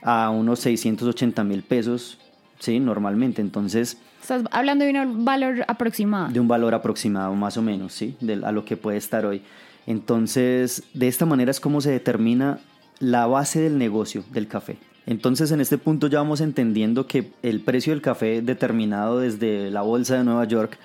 a 0.00 0.30
unos 0.30 0.60
680 0.60 1.42
mil 1.42 1.64
pesos, 1.64 2.18
¿sí? 2.60 2.78
Normalmente. 2.78 3.42
Entonces... 3.42 3.98
Estás 4.22 4.44
hablando 4.52 4.84
de 4.84 4.92
un 4.92 5.24
valor 5.24 5.64
aproximado. 5.66 6.28
De 6.30 6.38
un 6.38 6.46
valor 6.46 6.72
aproximado, 6.72 7.34
más 7.34 7.56
o 7.56 7.62
menos, 7.62 7.92
¿sí? 7.92 8.14
De, 8.20 8.34
a 8.44 8.52
lo 8.52 8.64
que 8.64 8.76
puede 8.76 8.96
estar 8.96 9.26
hoy. 9.26 9.42
Entonces, 9.88 10.84
de 10.94 11.08
esta 11.08 11.26
manera 11.26 11.50
es 11.50 11.58
como 11.58 11.80
se 11.80 11.90
determina 11.90 12.60
la 13.00 13.26
base 13.26 13.60
del 13.60 13.76
negocio 13.76 14.22
del 14.30 14.46
café. 14.46 14.76
Entonces 15.04 15.50
en 15.50 15.60
este 15.60 15.76
punto 15.76 16.06
ya 16.06 16.18
vamos 16.18 16.40
entendiendo 16.40 17.08
que 17.08 17.32
el 17.42 17.60
precio 17.62 17.92
del 17.92 18.02
café 18.02 18.42
determinado 18.42 19.18
desde 19.18 19.70
la 19.70 19.82
bolsa 19.82 20.16
de 20.16 20.24
Nueva 20.24 20.44
York 20.44 20.78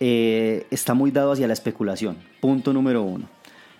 eh, 0.00 0.66
está 0.70 0.92
muy 0.92 1.10
dado 1.10 1.32
hacia 1.32 1.46
la 1.46 1.54
especulación. 1.54 2.18
Punto 2.40 2.74
número 2.74 3.02
uno. 3.02 3.26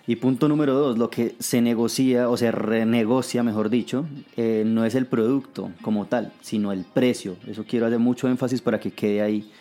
Y 0.09 0.15
punto 0.15 0.47
número 0.47 0.73
dos, 0.73 0.97
lo 0.97 1.11
que 1.11 1.35
se 1.37 1.61
negocia 1.61 2.29
o 2.29 2.35
se 2.35 2.49
renegocia, 2.49 3.43
mejor 3.43 3.69
dicho, 3.69 4.07
eh, 4.37 4.63
no 4.65 4.83
es 4.83 4.95
el 4.95 5.05
producto 5.05 5.69
como 5.83 6.07
tal, 6.07 6.33
sino 6.41 6.71
el 6.71 6.83
precio. 6.83 7.35
Eso 7.45 7.63
quiero 7.63 7.85
hacer 7.85 7.99
mucho 7.99 8.27
énfasis 8.27 8.59
para 8.59 8.79
que 8.79 8.89
quede 8.89 9.21
ahí. 9.21 9.51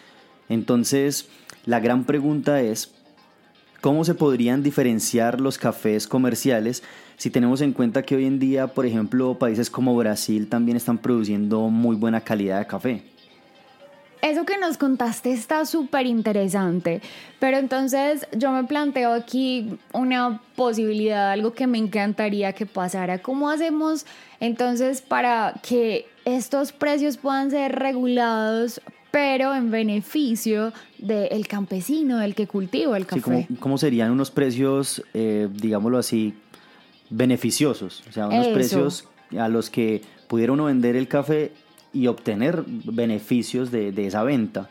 Entonces, 0.49 1.28
la 1.67 1.81
gran 1.81 2.05
pregunta 2.05 2.62
es, 2.62 2.95
¿cómo 3.83 4.07
se 4.07 4.14
podrían 4.14 4.62
diferenciar 4.62 5.38
los 5.38 5.59
cafés 5.59 6.09
comerciales 6.09 6.83
si 7.19 7.28
tenemos 7.28 7.61
en 7.61 7.75
cuenta 7.75 8.05
que 8.05 8.17
hoy 8.17 8.25
en 8.25 8.38
día, 8.38 8.69
por 8.69 8.87
ejemplo, 8.87 9.38
países 9.38 9.69
como 9.69 9.95
Brasil 9.95 10.49
también 10.49 10.78
están 10.78 10.97
produciendo 10.97 11.69
muy 11.69 11.95
buena 11.95 12.23
calidad 12.23 12.61
de 12.61 12.67
café. 12.67 13.02
Eso 14.22 14.44
que 14.44 14.58
nos 14.58 14.76
contaste 14.78 15.32
está 15.32 15.64
súper 15.64 16.06
interesante, 16.06 17.00
pero 17.38 17.56
entonces 17.56 18.26
yo 18.37 18.50
me 18.50 18.64
planteo 18.64 19.12
aquí 19.12 19.78
una 19.92 20.40
posibilidad, 20.56 21.30
algo 21.30 21.52
que 21.52 21.66
me 21.66 21.78
encantaría 21.78 22.52
que 22.52 22.66
pasara. 22.66 23.18
¿Cómo 23.18 23.48
hacemos 23.48 24.06
entonces 24.40 25.02
para 25.02 25.54
que 25.62 26.06
estos 26.25 26.72
precios 26.72 27.16
puedan 27.16 27.50
ser 27.50 27.76
regulados, 27.78 28.80
pero 29.10 29.54
en 29.54 29.70
beneficio 29.70 30.72
del 30.98 31.46
campesino, 31.46 32.18
del 32.18 32.34
que 32.34 32.46
cultiva 32.46 32.96
el 32.96 33.06
café? 33.06 33.46
Sí, 33.48 33.56
¿cómo, 33.56 33.78
serían 33.78 34.10
unos 34.10 34.30
precios, 34.30 35.02
eh, 35.14 35.48
digámoslo 35.52 35.96
así, 35.98 36.34
beneficiosos, 37.08 38.02
o 38.08 38.12
sea, 38.12 38.26
unos 38.26 38.48
precios 38.48 39.08
a 39.38 39.48
los 39.48 39.70
que 39.70 40.02
pudiera 40.26 40.52
uno 40.52 40.64
vender 40.64 40.96
el 40.96 41.08
café 41.08 41.52
y 41.99 42.07
obtener 42.07 42.62
beneficios 42.67 43.73
de, 43.73 43.93
esa 44.07 44.23
venta. 44.23 44.69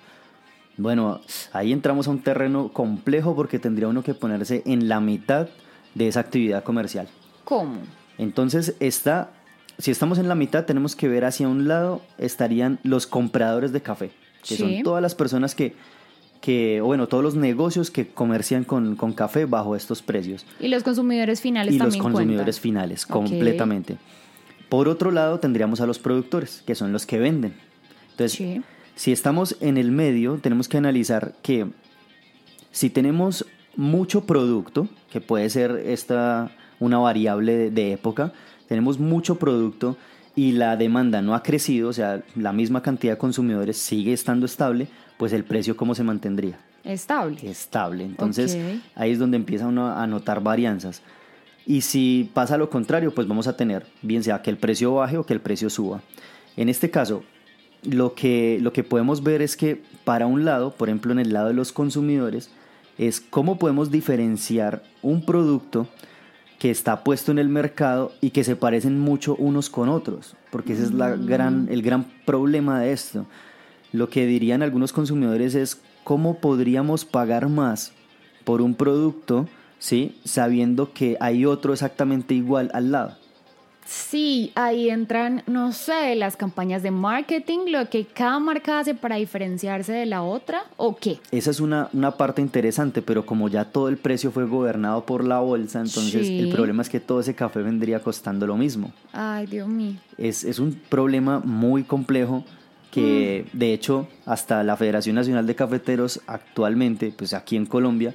Bueno, 0.78 1.20
ahí 1.52 1.74
entramos 1.74 2.08
a 2.08 2.12
un 2.12 2.20
terreno 2.20 2.70
complejo 2.70 3.36
porque 3.36 3.60
tendría 3.60 3.90
uno 3.90 4.02
que 4.02 4.14
ponerse 4.14 4.64
en 4.66 4.88
la 4.88 5.02
mitad 5.02 5.50
de 5.94 6.08
esa 6.08 6.22
actividad 6.22 6.64
comercial. 6.64 7.10
¿Cómo? 7.44 7.80
Entonces, 8.18 8.76
está, 8.80 9.32
si 9.78 9.92
estamos 9.92 10.20
en 10.20 10.30
la 10.30 10.36
mitad, 10.36 10.64
tenemos 10.64 10.96
que 10.96 11.10
ver 11.10 11.26
hacia 11.26 11.50
un 11.50 11.68
lado 11.68 12.02
estarían 12.18 12.80
los 12.84 13.08
compradores 13.08 13.74
de 13.74 13.82
café, 13.82 14.12
que 14.48 14.56
son 14.56 14.84
todas 14.84 15.02
las 15.02 15.14
personas 15.14 15.54
que 15.54 15.76
que, 16.40 16.82
bueno, 16.82 17.08
todos 17.08 17.24
los 17.24 17.36
negocios 17.36 17.90
que 17.90 18.08
comercian 18.08 18.64
con, 18.64 18.96
café 19.16 19.46
bajo 19.46 19.76
estos 19.76 20.04
precios. 20.04 20.46
Y 20.60 20.68
los 20.68 20.84
consumidores 20.84 21.42
finales 21.42 21.74
y 21.74 21.80
los 21.80 21.98
consumidores 21.98 22.60
finales, 22.60 23.08
completamente. 23.08 23.98
Por 24.70 24.88
otro 24.88 25.12
lado, 25.12 25.40
tendríamos 25.40 25.82
a 25.82 25.86
los 25.86 26.00
productores, 26.00 26.64
que 26.66 26.76
son 26.76 26.92
los 26.92 27.06
que 27.06 27.20
venden. 27.20 27.54
Entonces, 28.12 28.62
si 28.96 29.12
estamos 29.12 29.56
en 29.62 29.78
el 29.78 29.92
medio, 29.92 30.40
tenemos 30.42 30.68
que 30.68 30.78
analizar 30.78 31.36
que 31.42 31.68
si 32.72 32.90
tenemos 32.90 33.46
mucho 33.76 34.26
producto, 34.26 34.88
que 35.12 35.22
puede 35.22 35.50
ser 35.50 35.72
esta 35.86 36.52
una 36.80 36.98
variable 37.00 37.72
de 37.72 37.94
época, 37.94 38.34
tenemos 38.68 39.00
mucho 39.00 39.40
producto 39.40 39.98
y 40.36 40.52
la 40.52 40.78
demanda 40.78 41.22
no 41.22 41.34
ha 41.34 41.42
crecido, 41.42 41.90
o 41.90 41.94
sea, 41.94 42.24
la 42.36 42.54
misma 42.54 42.84
cantidad 42.84 43.14
de 43.14 43.18
consumidores 43.18 43.78
sigue 43.78 44.14
estando 44.14 44.46
estable, 44.46 44.88
pues 45.18 45.34
el 45.34 45.44
precio 45.44 45.76
cómo 45.76 45.96
se 45.96 46.04
mantendría. 46.04 46.60
Estable. 46.84 47.50
Estable. 47.50 48.04
Entonces 48.04 48.58
ahí 48.96 49.12
es 49.12 49.20
donde 49.20 49.38
empieza 49.38 49.68
uno 49.68 49.92
a 49.92 50.06
notar 50.08 50.42
varianzas. 50.42 51.02
Y 51.68 51.82
si 51.82 52.32
pasa 52.34 52.58
lo 52.58 52.70
contrario, 52.70 53.14
pues 53.14 53.28
vamos 53.28 53.46
a 53.48 53.58
tener, 53.58 53.86
bien 54.02 54.24
sea 54.24 54.42
que 54.42 54.50
el 54.50 54.58
precio 54.58 54.96
baje 54.96 55.18
o 55.18 55.26
que 55.26 55.34
el 55.34 55.42
precio 55.42 55.70
suba. 55.70 56.02
En 56.56 56.70
este 56.70 56.90
caso, 56.90 57.24
lo 57.84 58.16
que, 58.16 58.58
lo 58.62 58.72
que 58.72 58.86
podemos 58.86 59.22
ver 59.22 59.42
es 59.42 59.58
que 59.58 59.84
para 60.06 60.28
un 60.28 60.46
lado, 60.46 60.72
por 60.72 60.88
ejemplo 60.88 61.12
en 61.12 61.20
el 61.20 61.34
lado 61.34 61.50
de 61.50 61.54
los 61.54 61.74
consumidores, 61.74 62.50
es 62.98 63.20
cómo 63.20 63.60
podemos 63.60 63.92
diferenciar 63.92 64.82
un 65.02 65.26
producto 65.26 65.88
que 66.58 66.72
está 66.72 67.04
puesto 67.04 67.32
en 67.32 67.38
el 67.38 67.50
mercado 67.50 68.14
y 68.22 68.32
que 68.32 68.46
se 68.46 68.56
parecen 68.56 68.98
mucho 68.98 69.36
unos 69.36 69.70
con 69.70 69.90
otros, 69.90 70.36
porque 70.52 70.74
ese 70.74 70.84
es 70.84 70.94
la 70.94 71.16
mm. 71.16 71.26
gran, 71.26 71.68
el 71.70 71.82
gran 71.82 72.06
problema 72.26 72.80
de 72.80 72.94
esto. 72.94 73.26
Lo 73.92 74.10
que 74.10 74.26
dirían 74.26 74.64
algunos 74.64 74.94
consumidores 74.94 75.54
es 75.54 75.82
cómo 76.04 76.40
podríamos 76.40 77.06
pagar 77.06 77.50
más 77.50 77.92
por 78.44 78.62
un 78.62 78.74
producto, 78.74 79.48
¿sí? 79.80 80.18
sabiendo 80.24 80.94
que 80.94 81.18
hay 81.20 81.46
otro 81.46 81.74
exactamente 81.74 82.34
igual 82.34 82.70
al 82.74 82.92
lado. 82.92 83.16
Sí, 83.88 84.52
ahí 84.56 84.90
entran, 84.90 85.44
no 85.48 85.72
sé, 85.72 86.14
las 86.16 86.36
campañas 86.36 86.84
de 86.84 86.92
marketing, 86.92 87.70
lo 87.70 87.90
que 87.90 88.06
cada 88.06 88.38
marca 88.38 88.80
hace 88.80 88.94
para 88.96 89.16
diferenciarse 89.16 89.94
de 89.94 90.06
la 90.06 90.24
otra, 90.24 90.64
¿o 90.76 90.98
qué? 90.98 91.20
Esa 91.32 91.52
es 91.52 91.62
una, 91.62 91.88
una 91.94 92.12
parte 92.12 92.42
interesante, 92.42 93.02
pero 93.02 93.26
como 93.26 93.48
ya 93.48 93.64
todo 93.64 93.88
el 93.88 93.96
precio 93.96 94.30
fue 94.30 94.46
gobernado 94.46 95.06
por 95.06 95.24
la 95.24 95.40
bolsa, 95.40 95.80
entonces 95.80 96.28
el 96.28 96.50
problema 96.50 96.82
es 96.82 96.90
que 96.90 97.00
todo 97.00 97.22
ese 97.22 97.34
café 97.34 97.62
vendría 97.62 98.02
costando 98.02 98.46
lo 98.46 98.58
mismo. 98.58 98.92
Ay, 99.14 99.46
Dios 99.46 99.70
mío. 99.70 99.94
Es, 100.18 100.44
es 100.44 100.60
un 100.60 100.74
problema 100.90 101.40
muy 101.40 101.84
complejo 101.84 102.44
que 102.92 103.46
mm. 103.54 103.58
de 103.58 103.74
hecho 103.74 104.10
hasta 104.26 104.64
la 104.64 104.76
Federación 104.76 105.16
Nacional 105.16 105.48
de 105.48 105.56
Cafeteros 105.56 106.20
actualmente, 106.28 107.14
pues 107.16 107.34
aquí 107.34 107.56
en 107.56 107.66
Colombia, 107.66 108.14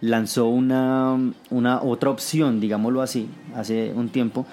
lanzó 0.00 0.48
una, 0.48 1.18
una 1.50 1.82
otra 1.82 2.10
opción, 2.10 2.60
digámoslo 2.60 3.02
así, 3.02 3.28
hace 3.54 3.92
un 3.94 4.08
tiempo, 4.08 4.46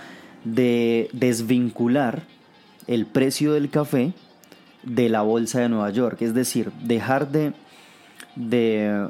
de 0.43 1.09
desvincular 1.13 2.23
el 2.87 3.05
precio 3.05 3.53
del 3.53 3.69
café 3.69 4.13
de 4.83 5.09
la 5.09 5.21
bolsa 5.21 5.61
de 5.61 5.69
Nueva 5.69 5.89
York, 5.89 6.21
es 6.21 6.33
decir, 6.33 6.71
dejar 6.83 7.29
de, 7.31 7.53
de 8.35 9.09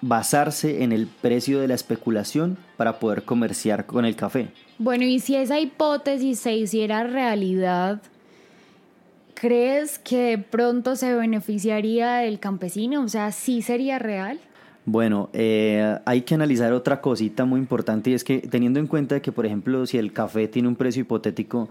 basarse 0.00 0.82
en 0.82 0.92
el 0.92 1.06
precio 1.06 1.60
de 1.60 1.68
la 1.68 1.74
especulación 1.74 2.58
para 2.76 2.98
poder 2.98 3.24
comerciar 3.24 3.86
con 3.86 4.04
el 4.04 4.14
café. 4.14 4.48
Bueno, 4.78 5.04
y 5.04 5.18
si 5.20 5.34
esa 5.34 5.58
hipótesis 5.58 6.38
se 6.38 6.54
hiciera 6.54 7.04
realidad, 7.04 8.02
¿crees 9.34 9.98
que 9.98 10.38
pronto 10.38 10.96
se 10.96 11.14
beneficiaría 11.14 12.24
el 12.24 12.38
campesino? 12.38 13.02
O 13.02 13.08
sea, 13.08 13.32
¿sí 13.32 13.62
sería 13.62 13.98
real? 13.98 14.38
Bueno, 14.88 15.30
eh, 15.32 15.98
hay 16.04 16.22
que 16.22 16.36
analizar 16.36 16.72
otra 16.72 17.00
cosita 17.00 17.44
muy 17.44 17.58
importante 17.58 18.10
y 18.10 18.14
es 18.14 18.22
que 18.22 18.38
teniendo 18.38 18.78
en 18.78 18.86
cuenta 18.86 19.20
que, 19.20 19.32
por 19.32 19.44
ejemplo, 19.44 19.84
si 19.84 19.98
el 19.98 20.12
café 20.12 20.46
tiene 20.46 20.68
un 20.68 20.76
precio 20.76 21.02
hipotético 21.02 21.68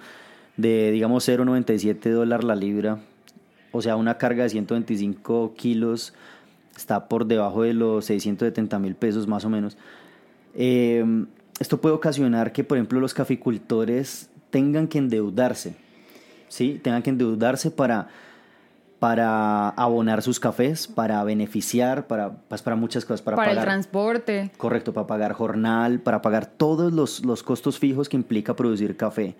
de, 0.57 0.91
digamos, 0.91 1.27
0,97 1.27 2.09
dólares 2.11 2.45
la 2.45 2.55
libra, 2.55 2.99
o 3.71 3.81
sea, 3.81 3.95
una 3.95 4.17
carga 4.17 4.43
de 4.43 4.49
125 4.49 5.53
kilos 5.55 6.13
está 6.75 7.07
por 7.07 7.25
debajo 7.25 7.63
de 7.63 7.73
los 7.73 8.03
670 8.03 8.79
mil 8.79 8.95
pesos 8.95 9.27
más 9.27 9.45
o 9.45 9.49
menos. 9.49 9.77
Eh, 10.53 11.05
esto 11.61 11.79
puede 11.79 11.95
ocasionar 11.95 12.51
que, 12.51 12.65
por 12.65 12.77
ejemplo, 12.77 12.99
los 12.99 13.13
caficultores 13.13 14.29
tengan 14.49 14.89
que 14.89 14.97
endeudarse, 14.97 15.77
¿sí? 16.49 16.81
Tengan 16.83 17.01
que 17.01 17.11
endeudarse 17.11 17.71
para 17.71 18.09
para 19.05 19.69
abonar 19.69 20.23
sus 20.23 20.39
cafés, 20.39 20.87
para 20.87 21.23
beneficiar, 21.23 22.07
para, 22.07 22.31
pues, 22.31 22.63
para 22.63 22.75
muchas 22.75 23.05
cosas. 23.05 23.21
Para, 23.21 23.51
el 23.51 23.59
transporte. 23.59 24.49
Correcto, 24.57 24.93
para 24.93 25.05
pagar 25.05 25.33
jornal, 25.33 25.99
para 25.99 26.23
pagar 26.23 26.47
todos 26.47 26.91
los, 26.91 27.23
los 27.23 27.43
costos 27.43 27.77
fijos 27.77 28.09
que 28.09 28.17
implica 28.17 28.55
producir 28.55 28.97
café. 28.97 29.35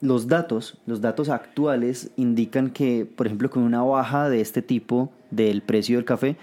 Los 0.00 0.28
datos, 0.28 0.78
los 0.86 1.02
datos 1.02 1.28
actuales 1.28 2.10
indican 2.16 2.70
que, 2.70 3.04
por 3.04 3.26
ejemplo, 3.26 3.50
con 3.50 3.64
una 3.64 3.82
baja 3.82 4.30
de 4.30 4.40
este 4.40 4.62
tipo 4.62 5.12
del 5.30 5.60
precio 5.60 5.98
del 5.98 6.06
café, 6.06 6.38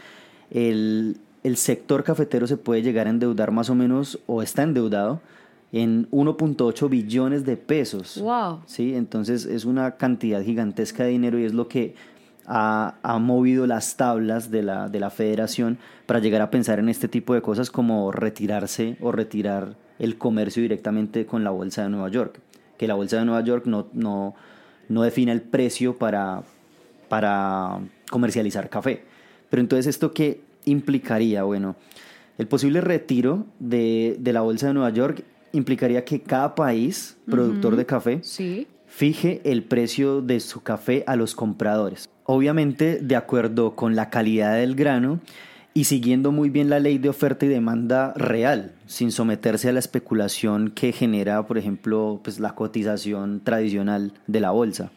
el, 0.51 1.17
el 1.41 1.57
sector 1.57 2.03
cafetero 2.03 2.45
se 2.45 2.55
puede 2.55 2.83
llegar 2.83 3.07
a 3.07 3.09
endeudar 3.09 3.49
más 3.49 3.71
o 3.71 3.73
menos, 3.73 4.19
o 4.27 4.43
está 4.43 4.61
endeudado, 4.61 5.21
en 5.71 6.09
1.8 6.11 6.89
billones 6.89 7.45
de 7.45 7.57
pesos. 7.57 8.19
Wow. 8.21 8.59
Sí, 8.67 8.93
entonces 8.93 9.45
es 9.45 9.65
una 9.65 9.95
cantidad 9.95 10.43
gigantesca 10.43 11.03
de 11.03 11.09
dinero 11.09 11.39
y 11.39 11.45
es 11.45 11.53
lo 11.53 11.67
que 11.67 11.95
ha, 12.53 13.17
movido 13.19 13.65
las 13.65 13.95
tablas 13.95 14.51
de 14.51 14.61
la, 14.61 14.89
de 14.89 14.99
la 14.99 15.09
federación 15.09 15.77
para 16.05 16.19
llegar 16.19 16.41
a 16.41 16.51
pensar 16.51 16.79
en 16.79 16.89
este 16.89 17.07
tipo 17.07 17.33
de 17.33 17.41
cosas 17.41 17.71
como 17.71 18.11
retirarse 18.11 18.97
o 18.99 19.13
retirar 19.13 19.77
el 19.99 20.17
comercio 20.17 20.61
directamente 20.61 21.25
con 21.25 21.45
la 21.45 21.51
Bolsa 21.51 21.83
de 21.83 21.89
Nueva 21.89 22.09
York. 22.09 22.41
Que 22.77 22.87
la 22.87 22.95
Bolsa 22.95 23.19
de 23.19 23.25
Nueva 23.25 23.41
York 23.41 23.67
no, 23.67 23.87
no, 23.93 24.35
no 24.89 25.01
define 25.03 25.31
el 25.31 25.41
precio 25.41 25.97
para, 25.97 26.43
para 27.07 27.79
comercializar 28.09 28.69
café. 28.69 29.05
Pero 29.49 29.61
entonces, 29.61 29.87
¿esto 29.87 30.11
qué 30.11 30.41
implicaría? 30.65 31.43
Bueno, 31.43 31.77
el 32.37 32.47
posible 32.47 32.81
retiro 32.81 33.45
de, 33.59 34.17
de 34.19 34.33
la 34.33 34.41
Bolsa 34.41 34.67
de 34.67 34.73
Nueva 34.73 34.89
York 34.89 35.23
implicaría 35.53 36.03
que 36.03 36.21
cada 36.21 36.53
país 36.55 37.17
productor 37.29 37.77
de 37.77 37.85
café 37.85 38.19
sí. 38.23 38.67
fije 38.87 39.39
el 39.45 39.63
precio 39.63 40.21
de 40.21 40.41
su 40.41 40.61
café 40.61 41.05
a 41.07 41.15
los 41.15 41.33
compradores. 41.33 42.09
Obviamente 42.25 42.99
de 43.01 43.15
acuerdo 43.15 43.75
con 43.75 43.95
la 43.95 44.09
calidad 44.09 44.55
del 44.55 44.75
grano 44.75 45.19
y 45.73 45.85
siguiendo 45.85 46.31
muy 46.31 46.49
bien 46.49 46.69
la 46.69 46.79
ley 46.79 46.97
de 46.97 47.09
oferta 47.09 47.45
y 47.45 47.49
demanda 47.49 48.13
real, 48.15 48.73
sin 48.85 49.11
someterse 49.11 49.69
a 49.69 49.71
la 49.71 49.79
especulación 49.79 50.71
que 50.71 50.91
genera, 50.91 51.45
por 51.47 51.57
ejemplo, 51.57 52.19
pues 52.23 52.39
la 52.39 52.55
cotización 52.55 53.41
tradicional 53.43 54.13
de 54.27 54.39
la 54.39 54.51
bolsa. 54.51 54.91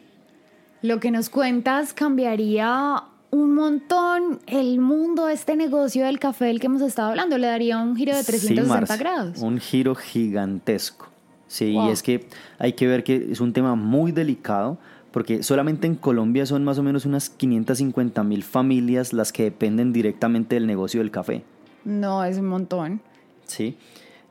Lo 0.81 0.99
que 0.99 1.11
nos 1.11 1.29
cuentas 1.29 1.93
cambiaría 1.93 3.03
un 3.31 3.53
montón 3.53 4.39
el 4.47 4.79
mundo, 4.79 5.29
este 5.29 5.55
negocio 5.55 6.05
del 6.05 6.19
café 6.19 6.45
del 6.45 6.59
que 6.59 6.67
hemos 6.67 6.81
estado 6.81 7.09
hablando, 7.09 7.37
le 7.37 7.47
daría 7.47 7.77
un 7.77 7.95
giro 7.95 8.15
de 8.15 8.23
360 8.23 8.97
grados. 8.97 9.39
Un 9.39 9.59
giro 9.59 9.95
gigantesco. 9.95 11.07
Sí, 11.47 11.71
y 11.71 11.89
es 11.89 12.01
que 12.01 12.27
hay 12.57 12.73
que 12.73 12.87
ver 12.87 13.03
que 13.03 13.27
es 13.31 13.39
un 13.39 13.53
tema 13.53 13.75
muy 13.75 14.11
delicado 14.11 14.77
porque 15.15 15.43
solamente 15.43 15.87
en 15.87 15.95
Colombia 15.95 16.45
son 16.45 16.65
más 16.65 16.77
o 16.77 16.83
menos 16.83 17.05
unas 17.05 17.29
550 17.29 18.21
mil 18.25 18.43
familias 18.43 19.13
las 19.13 19.31
que 19.31 19.43
dependen 19.43 19.93
directamente 19.93 20.55
del 20.55 20.67
negocio 20.67 20.99
del 20.99 21.09
café. 21.09 21.41
No, 21.85 22.25
es 22.25 22.37
un 22.37 22.47
montón. 22.47 22.99
Sí, 23.45 23.77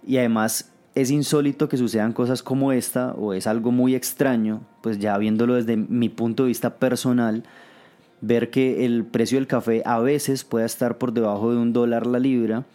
y 0.07 0.19
además 0.19 0.71
es 0.95 1.11
insólito 1.11 1.71
que 1.71 1.79
sucedan 1.79 2.13
cosas 2.13 2.43
como 2.43 2.71
esta 2.71 3.15
o 3.15 3.33
es 3.33 3.47
algo 3.47 3.73
muy 3.73 3.95
extraño, 3.95 4.61
pues 4.83 4.99
ya 4.99 5.17
viéndolo 5.17 5.55
desde 5.55 5.79
mi 5.79 6.11
punto 6.11 6.43
de 6.43 6.49
vista 6.49 6.75
personal, 6.75 7.45
ver 8.21 8.51
que 8.51 8.85
el 8.85 9.07
precio 9.07 9.39
del 9.39 9.47
café 9.47 9.81
a 9.87 10.01
veces 10.01 10.45
puede 10.45 10.67
estar 10.67 10.99
por 10.99 11.15
debajo 11.15 11.51
de 11.51 11.57
un 11.57 11.73
dólar 11.73 12.07
la 12.07 12.19
libra 12.19 12.67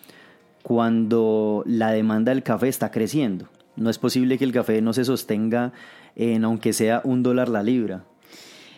cuando 0.63 1.61
la 1.67 1.91
demanda 1.91 2.31
del 2.31 2.41
café 2.41 2.69
está 2.69 2.89
creciendo. 2.89 3.45
No 3.75 3.91
es 3.91 3.99
posible 3.99 4.39
que 4.39 4.45
el 4.45 4.51
café 4.51 4.81
no 4.81 4.93
se 4.93 5.05
sostenga 5.05 5.73
en 6.19 6.43
aunque 6.43 6.73
sea 6.73 7.01
un 7.03 7.23
dólar 7.23 7.49
la 7.49 7.63
libra. 7.63 8.03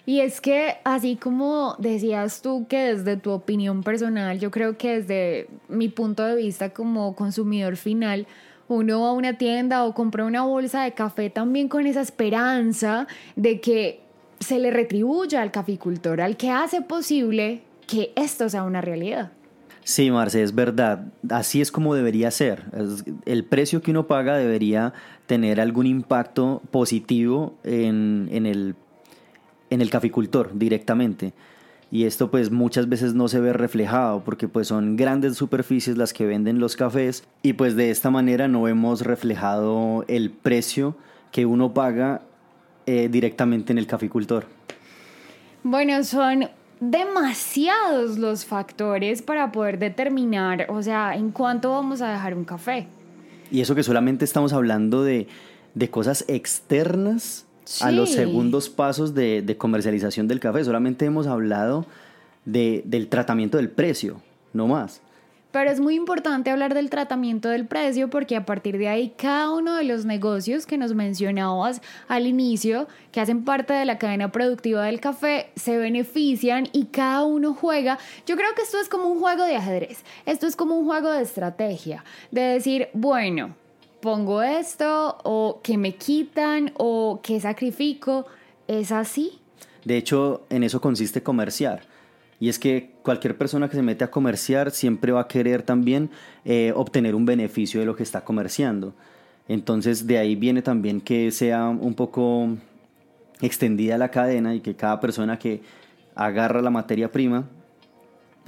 Y 0.05 0.19
es 0.19 0.41
que 0.41 0.77
así 0.83 1.15
como 1.15 1.75
decías 1.79 2.41
tú 2.41 2.67
que 2.67 2.95
desde 2.95 3.17
tu 3.17 3.31
opinión 3.31 3.83
personal, 3.83 4.39
yo 4.39 4.51
creo 4.51 4.77
que 4.77 5.01
desde 5.01 5.47
mi 5.67 5.89
punto 5.89 6.23
de 6.23 6.35
vista 6.35 6.71
como 6.71 7.15
consumidor 7.15 7.77
final, 7.77 8.27
uno 8.67 9.01
va 9.01 9.09
a 9.09 9.13
una 9.13 9.37
tienda 9.37 9.85
o 9.85 9.93
compra 9.93 10.25
una 10.25 10.43
bolsa 10.43 10.83
de 10.83 10.93
café 10.93 11.29
también 11.29 11.67
con 11.67 11.85
esa 11.87 12.01
esperanza 12.01 13.07
de 13.35 13.59
que 13.59 14.01
se 14.39 14.59
le 14.59 14.71
retribuya 14.71 15.41
al 15.41 15.51
caficultor, 15.51 16.21
al 16.21 16.37
que 16.37 16.49
hace 16.49 16.81
posible 16.81 17.61
que 17.87 18.11
esto 18.15 18.49
sea 18.49 18.63
una 18.63 18.81
realidad. 18.81 19.31
Sí, 19.83 20.11
Marce, 20.11 20.43
es 20.43 20.53
verdad. 20.53 21.07
Así 21.29 21.61
es 21.61 21.71
como 21.71 21.95
debería 21.95 22.29
ser. 22.31 22.65
El 23.25 23.43
precio 23.45 23.81
que 23.81 23.91
uno 23.91 24.07
paga 24.07 24.37
debería 24.37 24.93
tener 25.25 25.59
algún 25.59 25.87
impacto 25.87 26.61
positivo 26.71 27.55
en, 27.63 28.29
el, 28.45 28.75
en 29.69 29.81
el 29.81 29.89
caficultor 29.89 30.51
directamente. 30.53 31.33
Y 31.89 32.05
esto 32.05 32.31
pues 32.31 32.51
muchas 32.51 32.87
veces 32.87 33.15
no 33.15 33.27
se 33.27 33.41
ve 33.41 33.51
reflejado 33.51 34.23
porque 34.23 34.47
pues 34.47 34.67
son 34.67 34.95
grandes 34.95 35.35
superficies 35.35 35.97
las 35.97 36.13
que 36.13 36.25
venden 36.25 36.59
los 36.59 36.77
cafés 36.77 37.25
y 37.41 37.53
pues 37.53 37.75
de 37.75 37.89
esta 37.89 38.09
manera 38.09 38.47
no 38.47 38.61
vemos 38.61 39.01
reflejado 39.01 40.05
el 40.07 40.29
precio 40.29 40.95
que 41.31 41.45
uno 41.45 41.73
paga 41.73 42.21
eh, 42.85 43.09
directamente 43.09 43.71
en 43.71 43.77
el 43.77 43.87
caficultor? 43.87 44.45
Bueno, 45.63 46.03
son 46.03 46.49
demasiados 46.81 48.17
los 48.17 48.43
factores 48.43 49.21
para 49.21 49.51
poder 49.51 49.79
determinar, 49.79 50.65
o 50.69 50.81
sea, 50.81 51.15
en 51.15 51.31
cuánto 51.31 51.69
vamos 51.69 52.01
a 52.01 52.11
dejar 52.11 52.33
un 52.33 52.43
café. 52.43 52.87
Y 53.51 53.61
eso 53.61 53.75
que 53.75 53.83
solamente 53.83 54.25
estamos 54.25 54.51
hablando 54.51 55.03
de, 55.03 55.27
cosas 55.91 56.25
externas 56.27 57.45
a 57.81 57.91
los 57.91 58.09
segundos 58.09 58.69
pasos 58.69 59.13
de, 59.13 59.55
comercialización 59.57 60.27
del 60.27 60.39
café. 60.39 60.63
Solamente 60.63 61.05
hemos 61.05 61.27
hablado 61.27 61.85
del 62.45 63.07
tratamiento 63.09 63.57
del 63.57 63.69
precio, 63.69 64.19
no 64.51 64.67
más. 64.67 65.01
Pero 65.51 65.69
es 65.69 65.79
muy 65.79 65.95
importante 65.95 66.49
hablar 66.49 66.73
del 66.73 66.89
tratamiento 66.89 67.49
del 67.49 67.65
precio 67.65 68.09
porque 68.09 68.35
a 68.35 68.45
partir 68.45 68.77
de 68.77 68.87
ahí 68.87 69.13
cada 69.17 69.51
uno 69.51 69.75
de 69.75 69.83
los 69.83 70.05
negocios 70.05 70.65
que 70.65 70.77
nos 70.77 70.93
mencionabas 70.93 71.81
al 72.07 72.25
inicio, 72.25 72.87
que 73.11 73.19
hacen 73.19 73.43
parte 73.43 73.73
de 73.73 73.85
la 73.85 73.97
cadena 73.97 74.31
productiva 74.31 74.85
del 74.85 75.01
café, 75.01 75.51
se 75.55 75.77
benefician 75.77 76.69
y 76.71 76.85
cada 76.85 77.23
uno 77.23 77.53
juega. 77.53 77.99
Yo 78.25 78.37
creo 78.37 78.53
que 78.55 78.61
esto 78.61 78.79
es 78.79 78.87
como 78.87 79.07
un 79.07 79.19
juego 79.19 79.43
de 79.43 79.57
ajedrez, 79.57 80.03
esto 80.25 80.47
es 80.47 80.55
como 80.55 80.75
un 80.75 80.85
juego 80.85 81.11
de 81.11 81.21
estrategia, 81.21 82.05
de 82.31 82.41
decir, 82.41 82.87
bueno, 82.93 83.55
pongo 83.99 84.41
esto 84.41 85.17
o 85.23 85.59
que 85.61 85.77
me 85.77 85.95
quitan 85.95 86.71
o 86.77 87.19
que 87.21 87.41
sacrifico, 87.41 88.25
¿es 88.67 88.91
así? 88.91 89.39
De 89.83 89.97
hecho, 89.97 90.45
en 90.49 90.63
eso 90.63 90.79
consiste 90.79 91.23
comerciar 91.23 91.90
y 92.41 92.49
es 92.49 92.57
que 92.57 92.89
cualquier 93.03 93.37
persona 93.37 93.69
que 93.69 93.75
se 93.75 93.83
mete 93.83 94.03
a 94.03 94.09
comerciar 94.09 94.71
siempre 94.71 95.11
va 95.11 95.21
a 95.21 95.27
querer 95.27 95.61
también 95.61 96.09
eh, 96.43 96.73
obtener 96.75 97.13
un 97.13 97.23
beneficio 97.23 97.79
de 97.79 97.85
lo 97.85 97.95
que 97.95 98.01
está 98.01 98.25
comerciando. 98.25 98.95
Entonces 99.47 100.07
de 100.07 100.17
ahí 100.17 100.35
viene 100.35 100.63
también 100.63 101.01
que 101.01 101.29
sea 101.29 101.69
un 101.69 101.93
poco 101.93 102.49
extendida 103.41 103.95
la 103.99 104.09
cadena 104.09 104.55
y 104.55 104.59
que 104.59 104.75
cada 104.75 104.99
persona 104.99 105.37
que 105.37 105.61
agarra 106.15 106.63
la 106.63 106.71
materia 106.71 107.11
prima 107.11 107.47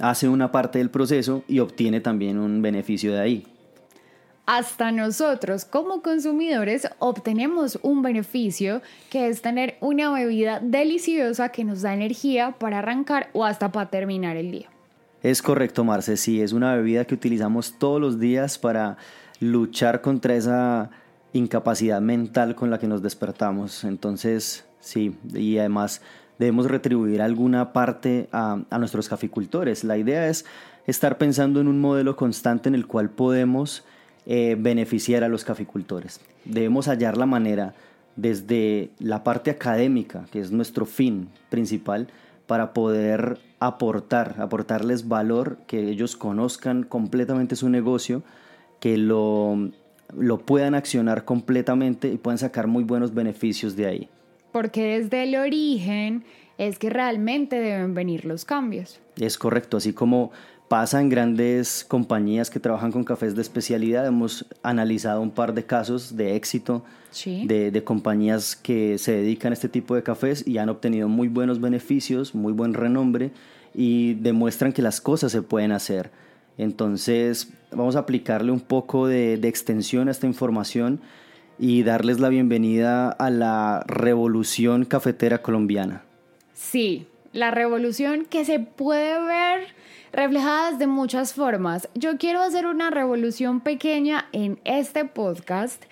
hace 0.00 0.28
una 0.28 0.50
parte 0.50 0.80
del 0.80 0.90
proceso 0.90 1.44
y 1.46 1.60
obtiene 1.60 2.00
también 2.00 2.38
un 2.38 2.62
beneficio 2.62 3.12
de 3.12 3.20
ahí 3.20 3.53
hasta 4.46 4.92
nosotros 4.92 5.64
como 5.64 6.02
consumidores 6.02 6.88
obtenemos 6.98 7.78
un 7.82 8.02
beneficio 8.02 8.82
que 9.10 9.28
es 9.28 9.42
tener 9.42 9.76
una 9.80 10.12
bebida 10.12 10.60
deliciosa 10.60 11.48
que 11.48 11.64
nos 11.64 11.82
da 11.82 11.94
energía 11.94 12.56
para 12.58 12.80
arrancar 12.80 13.30
o 13.32 13.44
hasta 13.44 13.72
para 13.72 13.90
terminar 13.90 14.36
el 14.36 14.50
día. 14.50 14.68
Es 15.22 15.40
correcto, 15.40 15.84
Marce, 15.84 16.18
sí, 16.18 16.42
es 16.42 16.52
una 16.52 16.76
bebida 16.76 17.06
que 17.06 17.14
utilizamos 17.14 17.78
todos 17.78 17.98
los 17.98 18.20
días 18.20 18.58
para 18.58 18.98
luchar 19.40 20.02
contra 20.02 20.34
esa 20.34 20.90
incapacidad 21.32 22.02
mental 22.02 22.54
con 22.54 22.70
la 22.70 22.78
que 22.78 22.86
nos 22.86 23.00
despertamos. 23.02 23.84
Entonces, 23.84 24.66
sí, 24.80 25.16
y 25.32 25.56
además 25.56 26.02
debemos 26.38 26.66
retribuir 26.66 27.22
alguna 27.22 27.72
parte 27.72 28.28
a, 28.32 28.58
a 28.68 28.78
nuestros 28.78 29.08
caficultores. 29.08 29.82
La 29.82 29.96
idea 29.96 30.28
es 30.28 30.44
estar 30.86 31.16
pensando 31.16 31.58
en 31.62 31.68
un 31.68 31.80
modelo 31.80 32.16
constante 32.16 32.68
en 32.68 32.74
el 32.74 32.86
cual 32.86 33.08
podemos 33.08 33.84
eh, 34.26 34.56
beneficiar 34.58 35.24
a 35.24 35.28
los 35.28 35.44
caficultores. 35.44 36.20
Debemos 36.44 36.88
hallar 36.88 37.16
la 37.16 37.26
manera 37.26 37.74
desde 38.16 38.90
la 38.98 39.24
parte 39.24 39.50
académica, 39.50 40.26
que 40.30 40.40
es 40.40 40.50
nuestro 40.50 40.86
fin 40.86 41.28
principal, 41.50 42.08
para 42.46 42.72
poder 42.72 43.38
aportar, 43.58 44.36
aportarles 44.38 45.08
valor, 45.08 45.58
que 45.66 45.88
ellos 45.88 46.16
conozcan 46.16 46.82
completamente 46.82 47.56
su 47.56 47.68
negocio, 47.68 48.22
que 48.80 48.96
lo, 48.98 49.70
lo 50.16 50.38
puedan 50.38 50.74
accionar 50.74 51.24
completamente 51.24 52.08
y 52.08 52.16
puedan 52.18 52.38
sacar 52.38 52.66
muy 52.66 52.84
buenos 52.84 53.14
beneficios 53.14 53.76
de 53.76 53.86
ahí. 53.86 54.08
Porque 54.52 54.98
desde 54.98 55.24
el 55.24 55.34
origen 55.36 56.24
es 56.58 56.78
que 56.78 56.90
realmente 56.90 57.58
deben 57.58 57.94
venir 57.94 58.24
los 58.24 58.44
cambios. 58.44 59.00
Es 59.16 59.38
correcto, 59.38 59.76
así 59.76 59.92
como 59.92 60.30
pasa 60.74 61.00
en 61.00 61.08
grandes 61.08 61.84
compañías 61.86 62.50
que 62.50 62.58
trabajan 62.58 62.90
con 62.90 63.04
cafés 63.04 63.36
de 63.36 63.42
especialidad. 63.42 64.04
Hemos 64.08 64.44
analizado 64.64 65.20
un 65.20 65.30
par 65.30 65.54
de 65.54 65.64
casos 65.64 66.16
de 66.16 66.34
éxito 66.34 66.82
de, 67.24 67.70
de, 67.70 67.84
compañías 67.84 68.56
que 68.56 68.98
se 68.98 69.12
dedican 69.12 69.52
a 69.52 69.54
este 69.54 69.68
tipo 69.68 69.94
de 69.94 70.02
cafés 70.02 70.44
y 70.44 70.58
han 70.58 70.68
obtenido 70.68 71.06
muy 71.06 71.28
buenos 71.28 71.60
beneficios, 71.60 72.34
muy 72.34 72.52
buen 72.52 72.74
renombre 72.74 73.30
y 73.72 74.14
demuestran 74.14 74.72
que 74.72 74.82
las 74.82 75.00
cosas 75.00 75.30
se 75.30 75.42
pueden 75.42 75.70
hacer. 75.70 76.10
Entonces 76.58 77.52
vamos 77.70 77.94
a 77.94 78.00
aplicarle 78.00 78.50
un 78.50 78.58
poco 78.58 79.06
de, 79.06 79.36
de 79.36 79.46
extensión 79.46 80.08
a 80.08 80.10
esta 80.10 80.26
información 80.26 81.00
y 81.56 81.84
darles 81.84 82.18
la 82.18 82.30
bienvenida 82.30 83.10
a 83.10 83.30
la 83.30 83.84
revolución 83.86 84.86
cafetera 84.86 85.40
colombiana. 85.40 86.02
Sí, 86.52 87.06
la 87.32 87.52
revolución 87.52 88.26
que 88.28 88.44
se 88.44 88.58
puede 88.58 89.24
ver 89.24 89.83
reflejadas 90.14 90.78
de 90.78 90.86
muchas 90.86 91.34
formas. 91.34 91.88
Yo 91.94 92.18
quiero 92.18 92.40
hacer 92.40 92.66
una 92.66 92.90
revolución 92.90 93.60
pequeña 93.60 94.26
en 94.32 94.60
este 94.64 95.04
podcast 95.04 95.84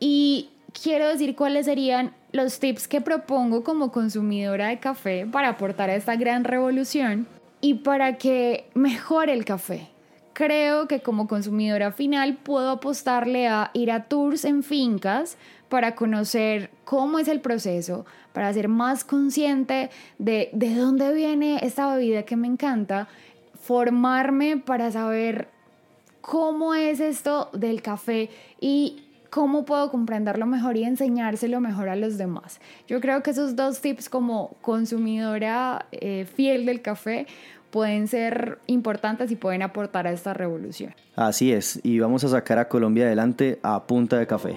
y 0.00 0.48
quiero 0.82 1.08
decir 1.08 1.36
cuáles 1.36 1.66
serían 1.66 2.12
los 2.32 2.58
tips 2.58 2.88
que 2.88 3.02
propongo 3.02 3.64
como 3.64 3.92
consumidora 3.92 4.68
de 4.68 4.78
café 4.78 5.26
para 5.30 5.50
aportar 5.50 5.90
a 5.90 5.94
esta 5.94 6.16
gran 6.16 6.44
revolución 6.44 7.26
y 7.60 7.74
para 7.74 8.16
que 8.16 8.66
mejore 8.74 9.34
el 9.34 9.44
café. 9.44 9.88
Creo 10.32 10.88
que 10.88 11.00
como 11.00 11.28
consumidora 11.28 11.92
final 11.92 12.36
puedo 12.36 12.70
apostarle 12.70 13.46
a 13.48 13.70
ir 13.74 13.90
a 13.90 14.04
tours 14.04 14.44
en 14.46 14.62
fincas 14.62 15.36
para 15.68 15.94
conocer 15.94 16.70
cómo 16.84 17.18
es 17.18 17.28
el 17.28 17.40
proceso, 17.40 18.06
para 18.32 18.52
ser 18.52 18.68
más 18.68 19.04
consciente 19.04 19.90
de, 20.18 20.50
de 20.52 20.74
dónde 20.74 21.12
viene 21.12 21.58
esta 21.62 21.94
bebida 21.94 22.22
que 22.22 22.36
me 22.36 22.46
encanta 22.46 23.08
formarme 23.66 24.58
para 24.58 24.92
saber 24.92 25.48
cómo 26.20 26.74
es 26.74 27.00
esto 27.00 27.50
del 27.52 27.82
café 27.82 28.30
y 28.60 29.02
cómo 29.28 29.64
puedo 29.64 29.90
comprenderlo 29.90 30.46
mejor 30.46 30.76
y 30.76 30.84
enseñárselo 30.84 31.60
mejor 31.60 31.88
a 31.88 31.96
los 31.96 32.16
demás. 32.16 32.60
Yo 32.86 33.00
creo 33.00 33.24
que 33.24 33.30
esos 33.30 33.56
dos 33.56 33.80
tips 33.80 34.08
como 34.08 34.56
consumidora 34.60 35.86
eh, 35.90 36.26
fiel 36.32 36.64
del 36.64 36.80
café 36.80 37.26
pueden 37.72 38.06
ser 38.06 38.60
importantes 38.68 39.32
y 39.32 39.36
pueden 39.36 39.62
aportar 39.62 40.06
a 40.06 40.12
esta 40.12 40.32
revolución. 40.32 40.94
Así 41.16 41.52
es, 41.52 41.80
y 41.82 41.98
vamos 41.98 42.22
a 42.22 42.28
sacar 42.28 42.58
a 42.60 42.68
Colombia 42.68 43.06
adelante 43.06 43.58
a 43.64 43.84
punta 43.84 44.16
de 44.16 44.28
café. 44.28 44.56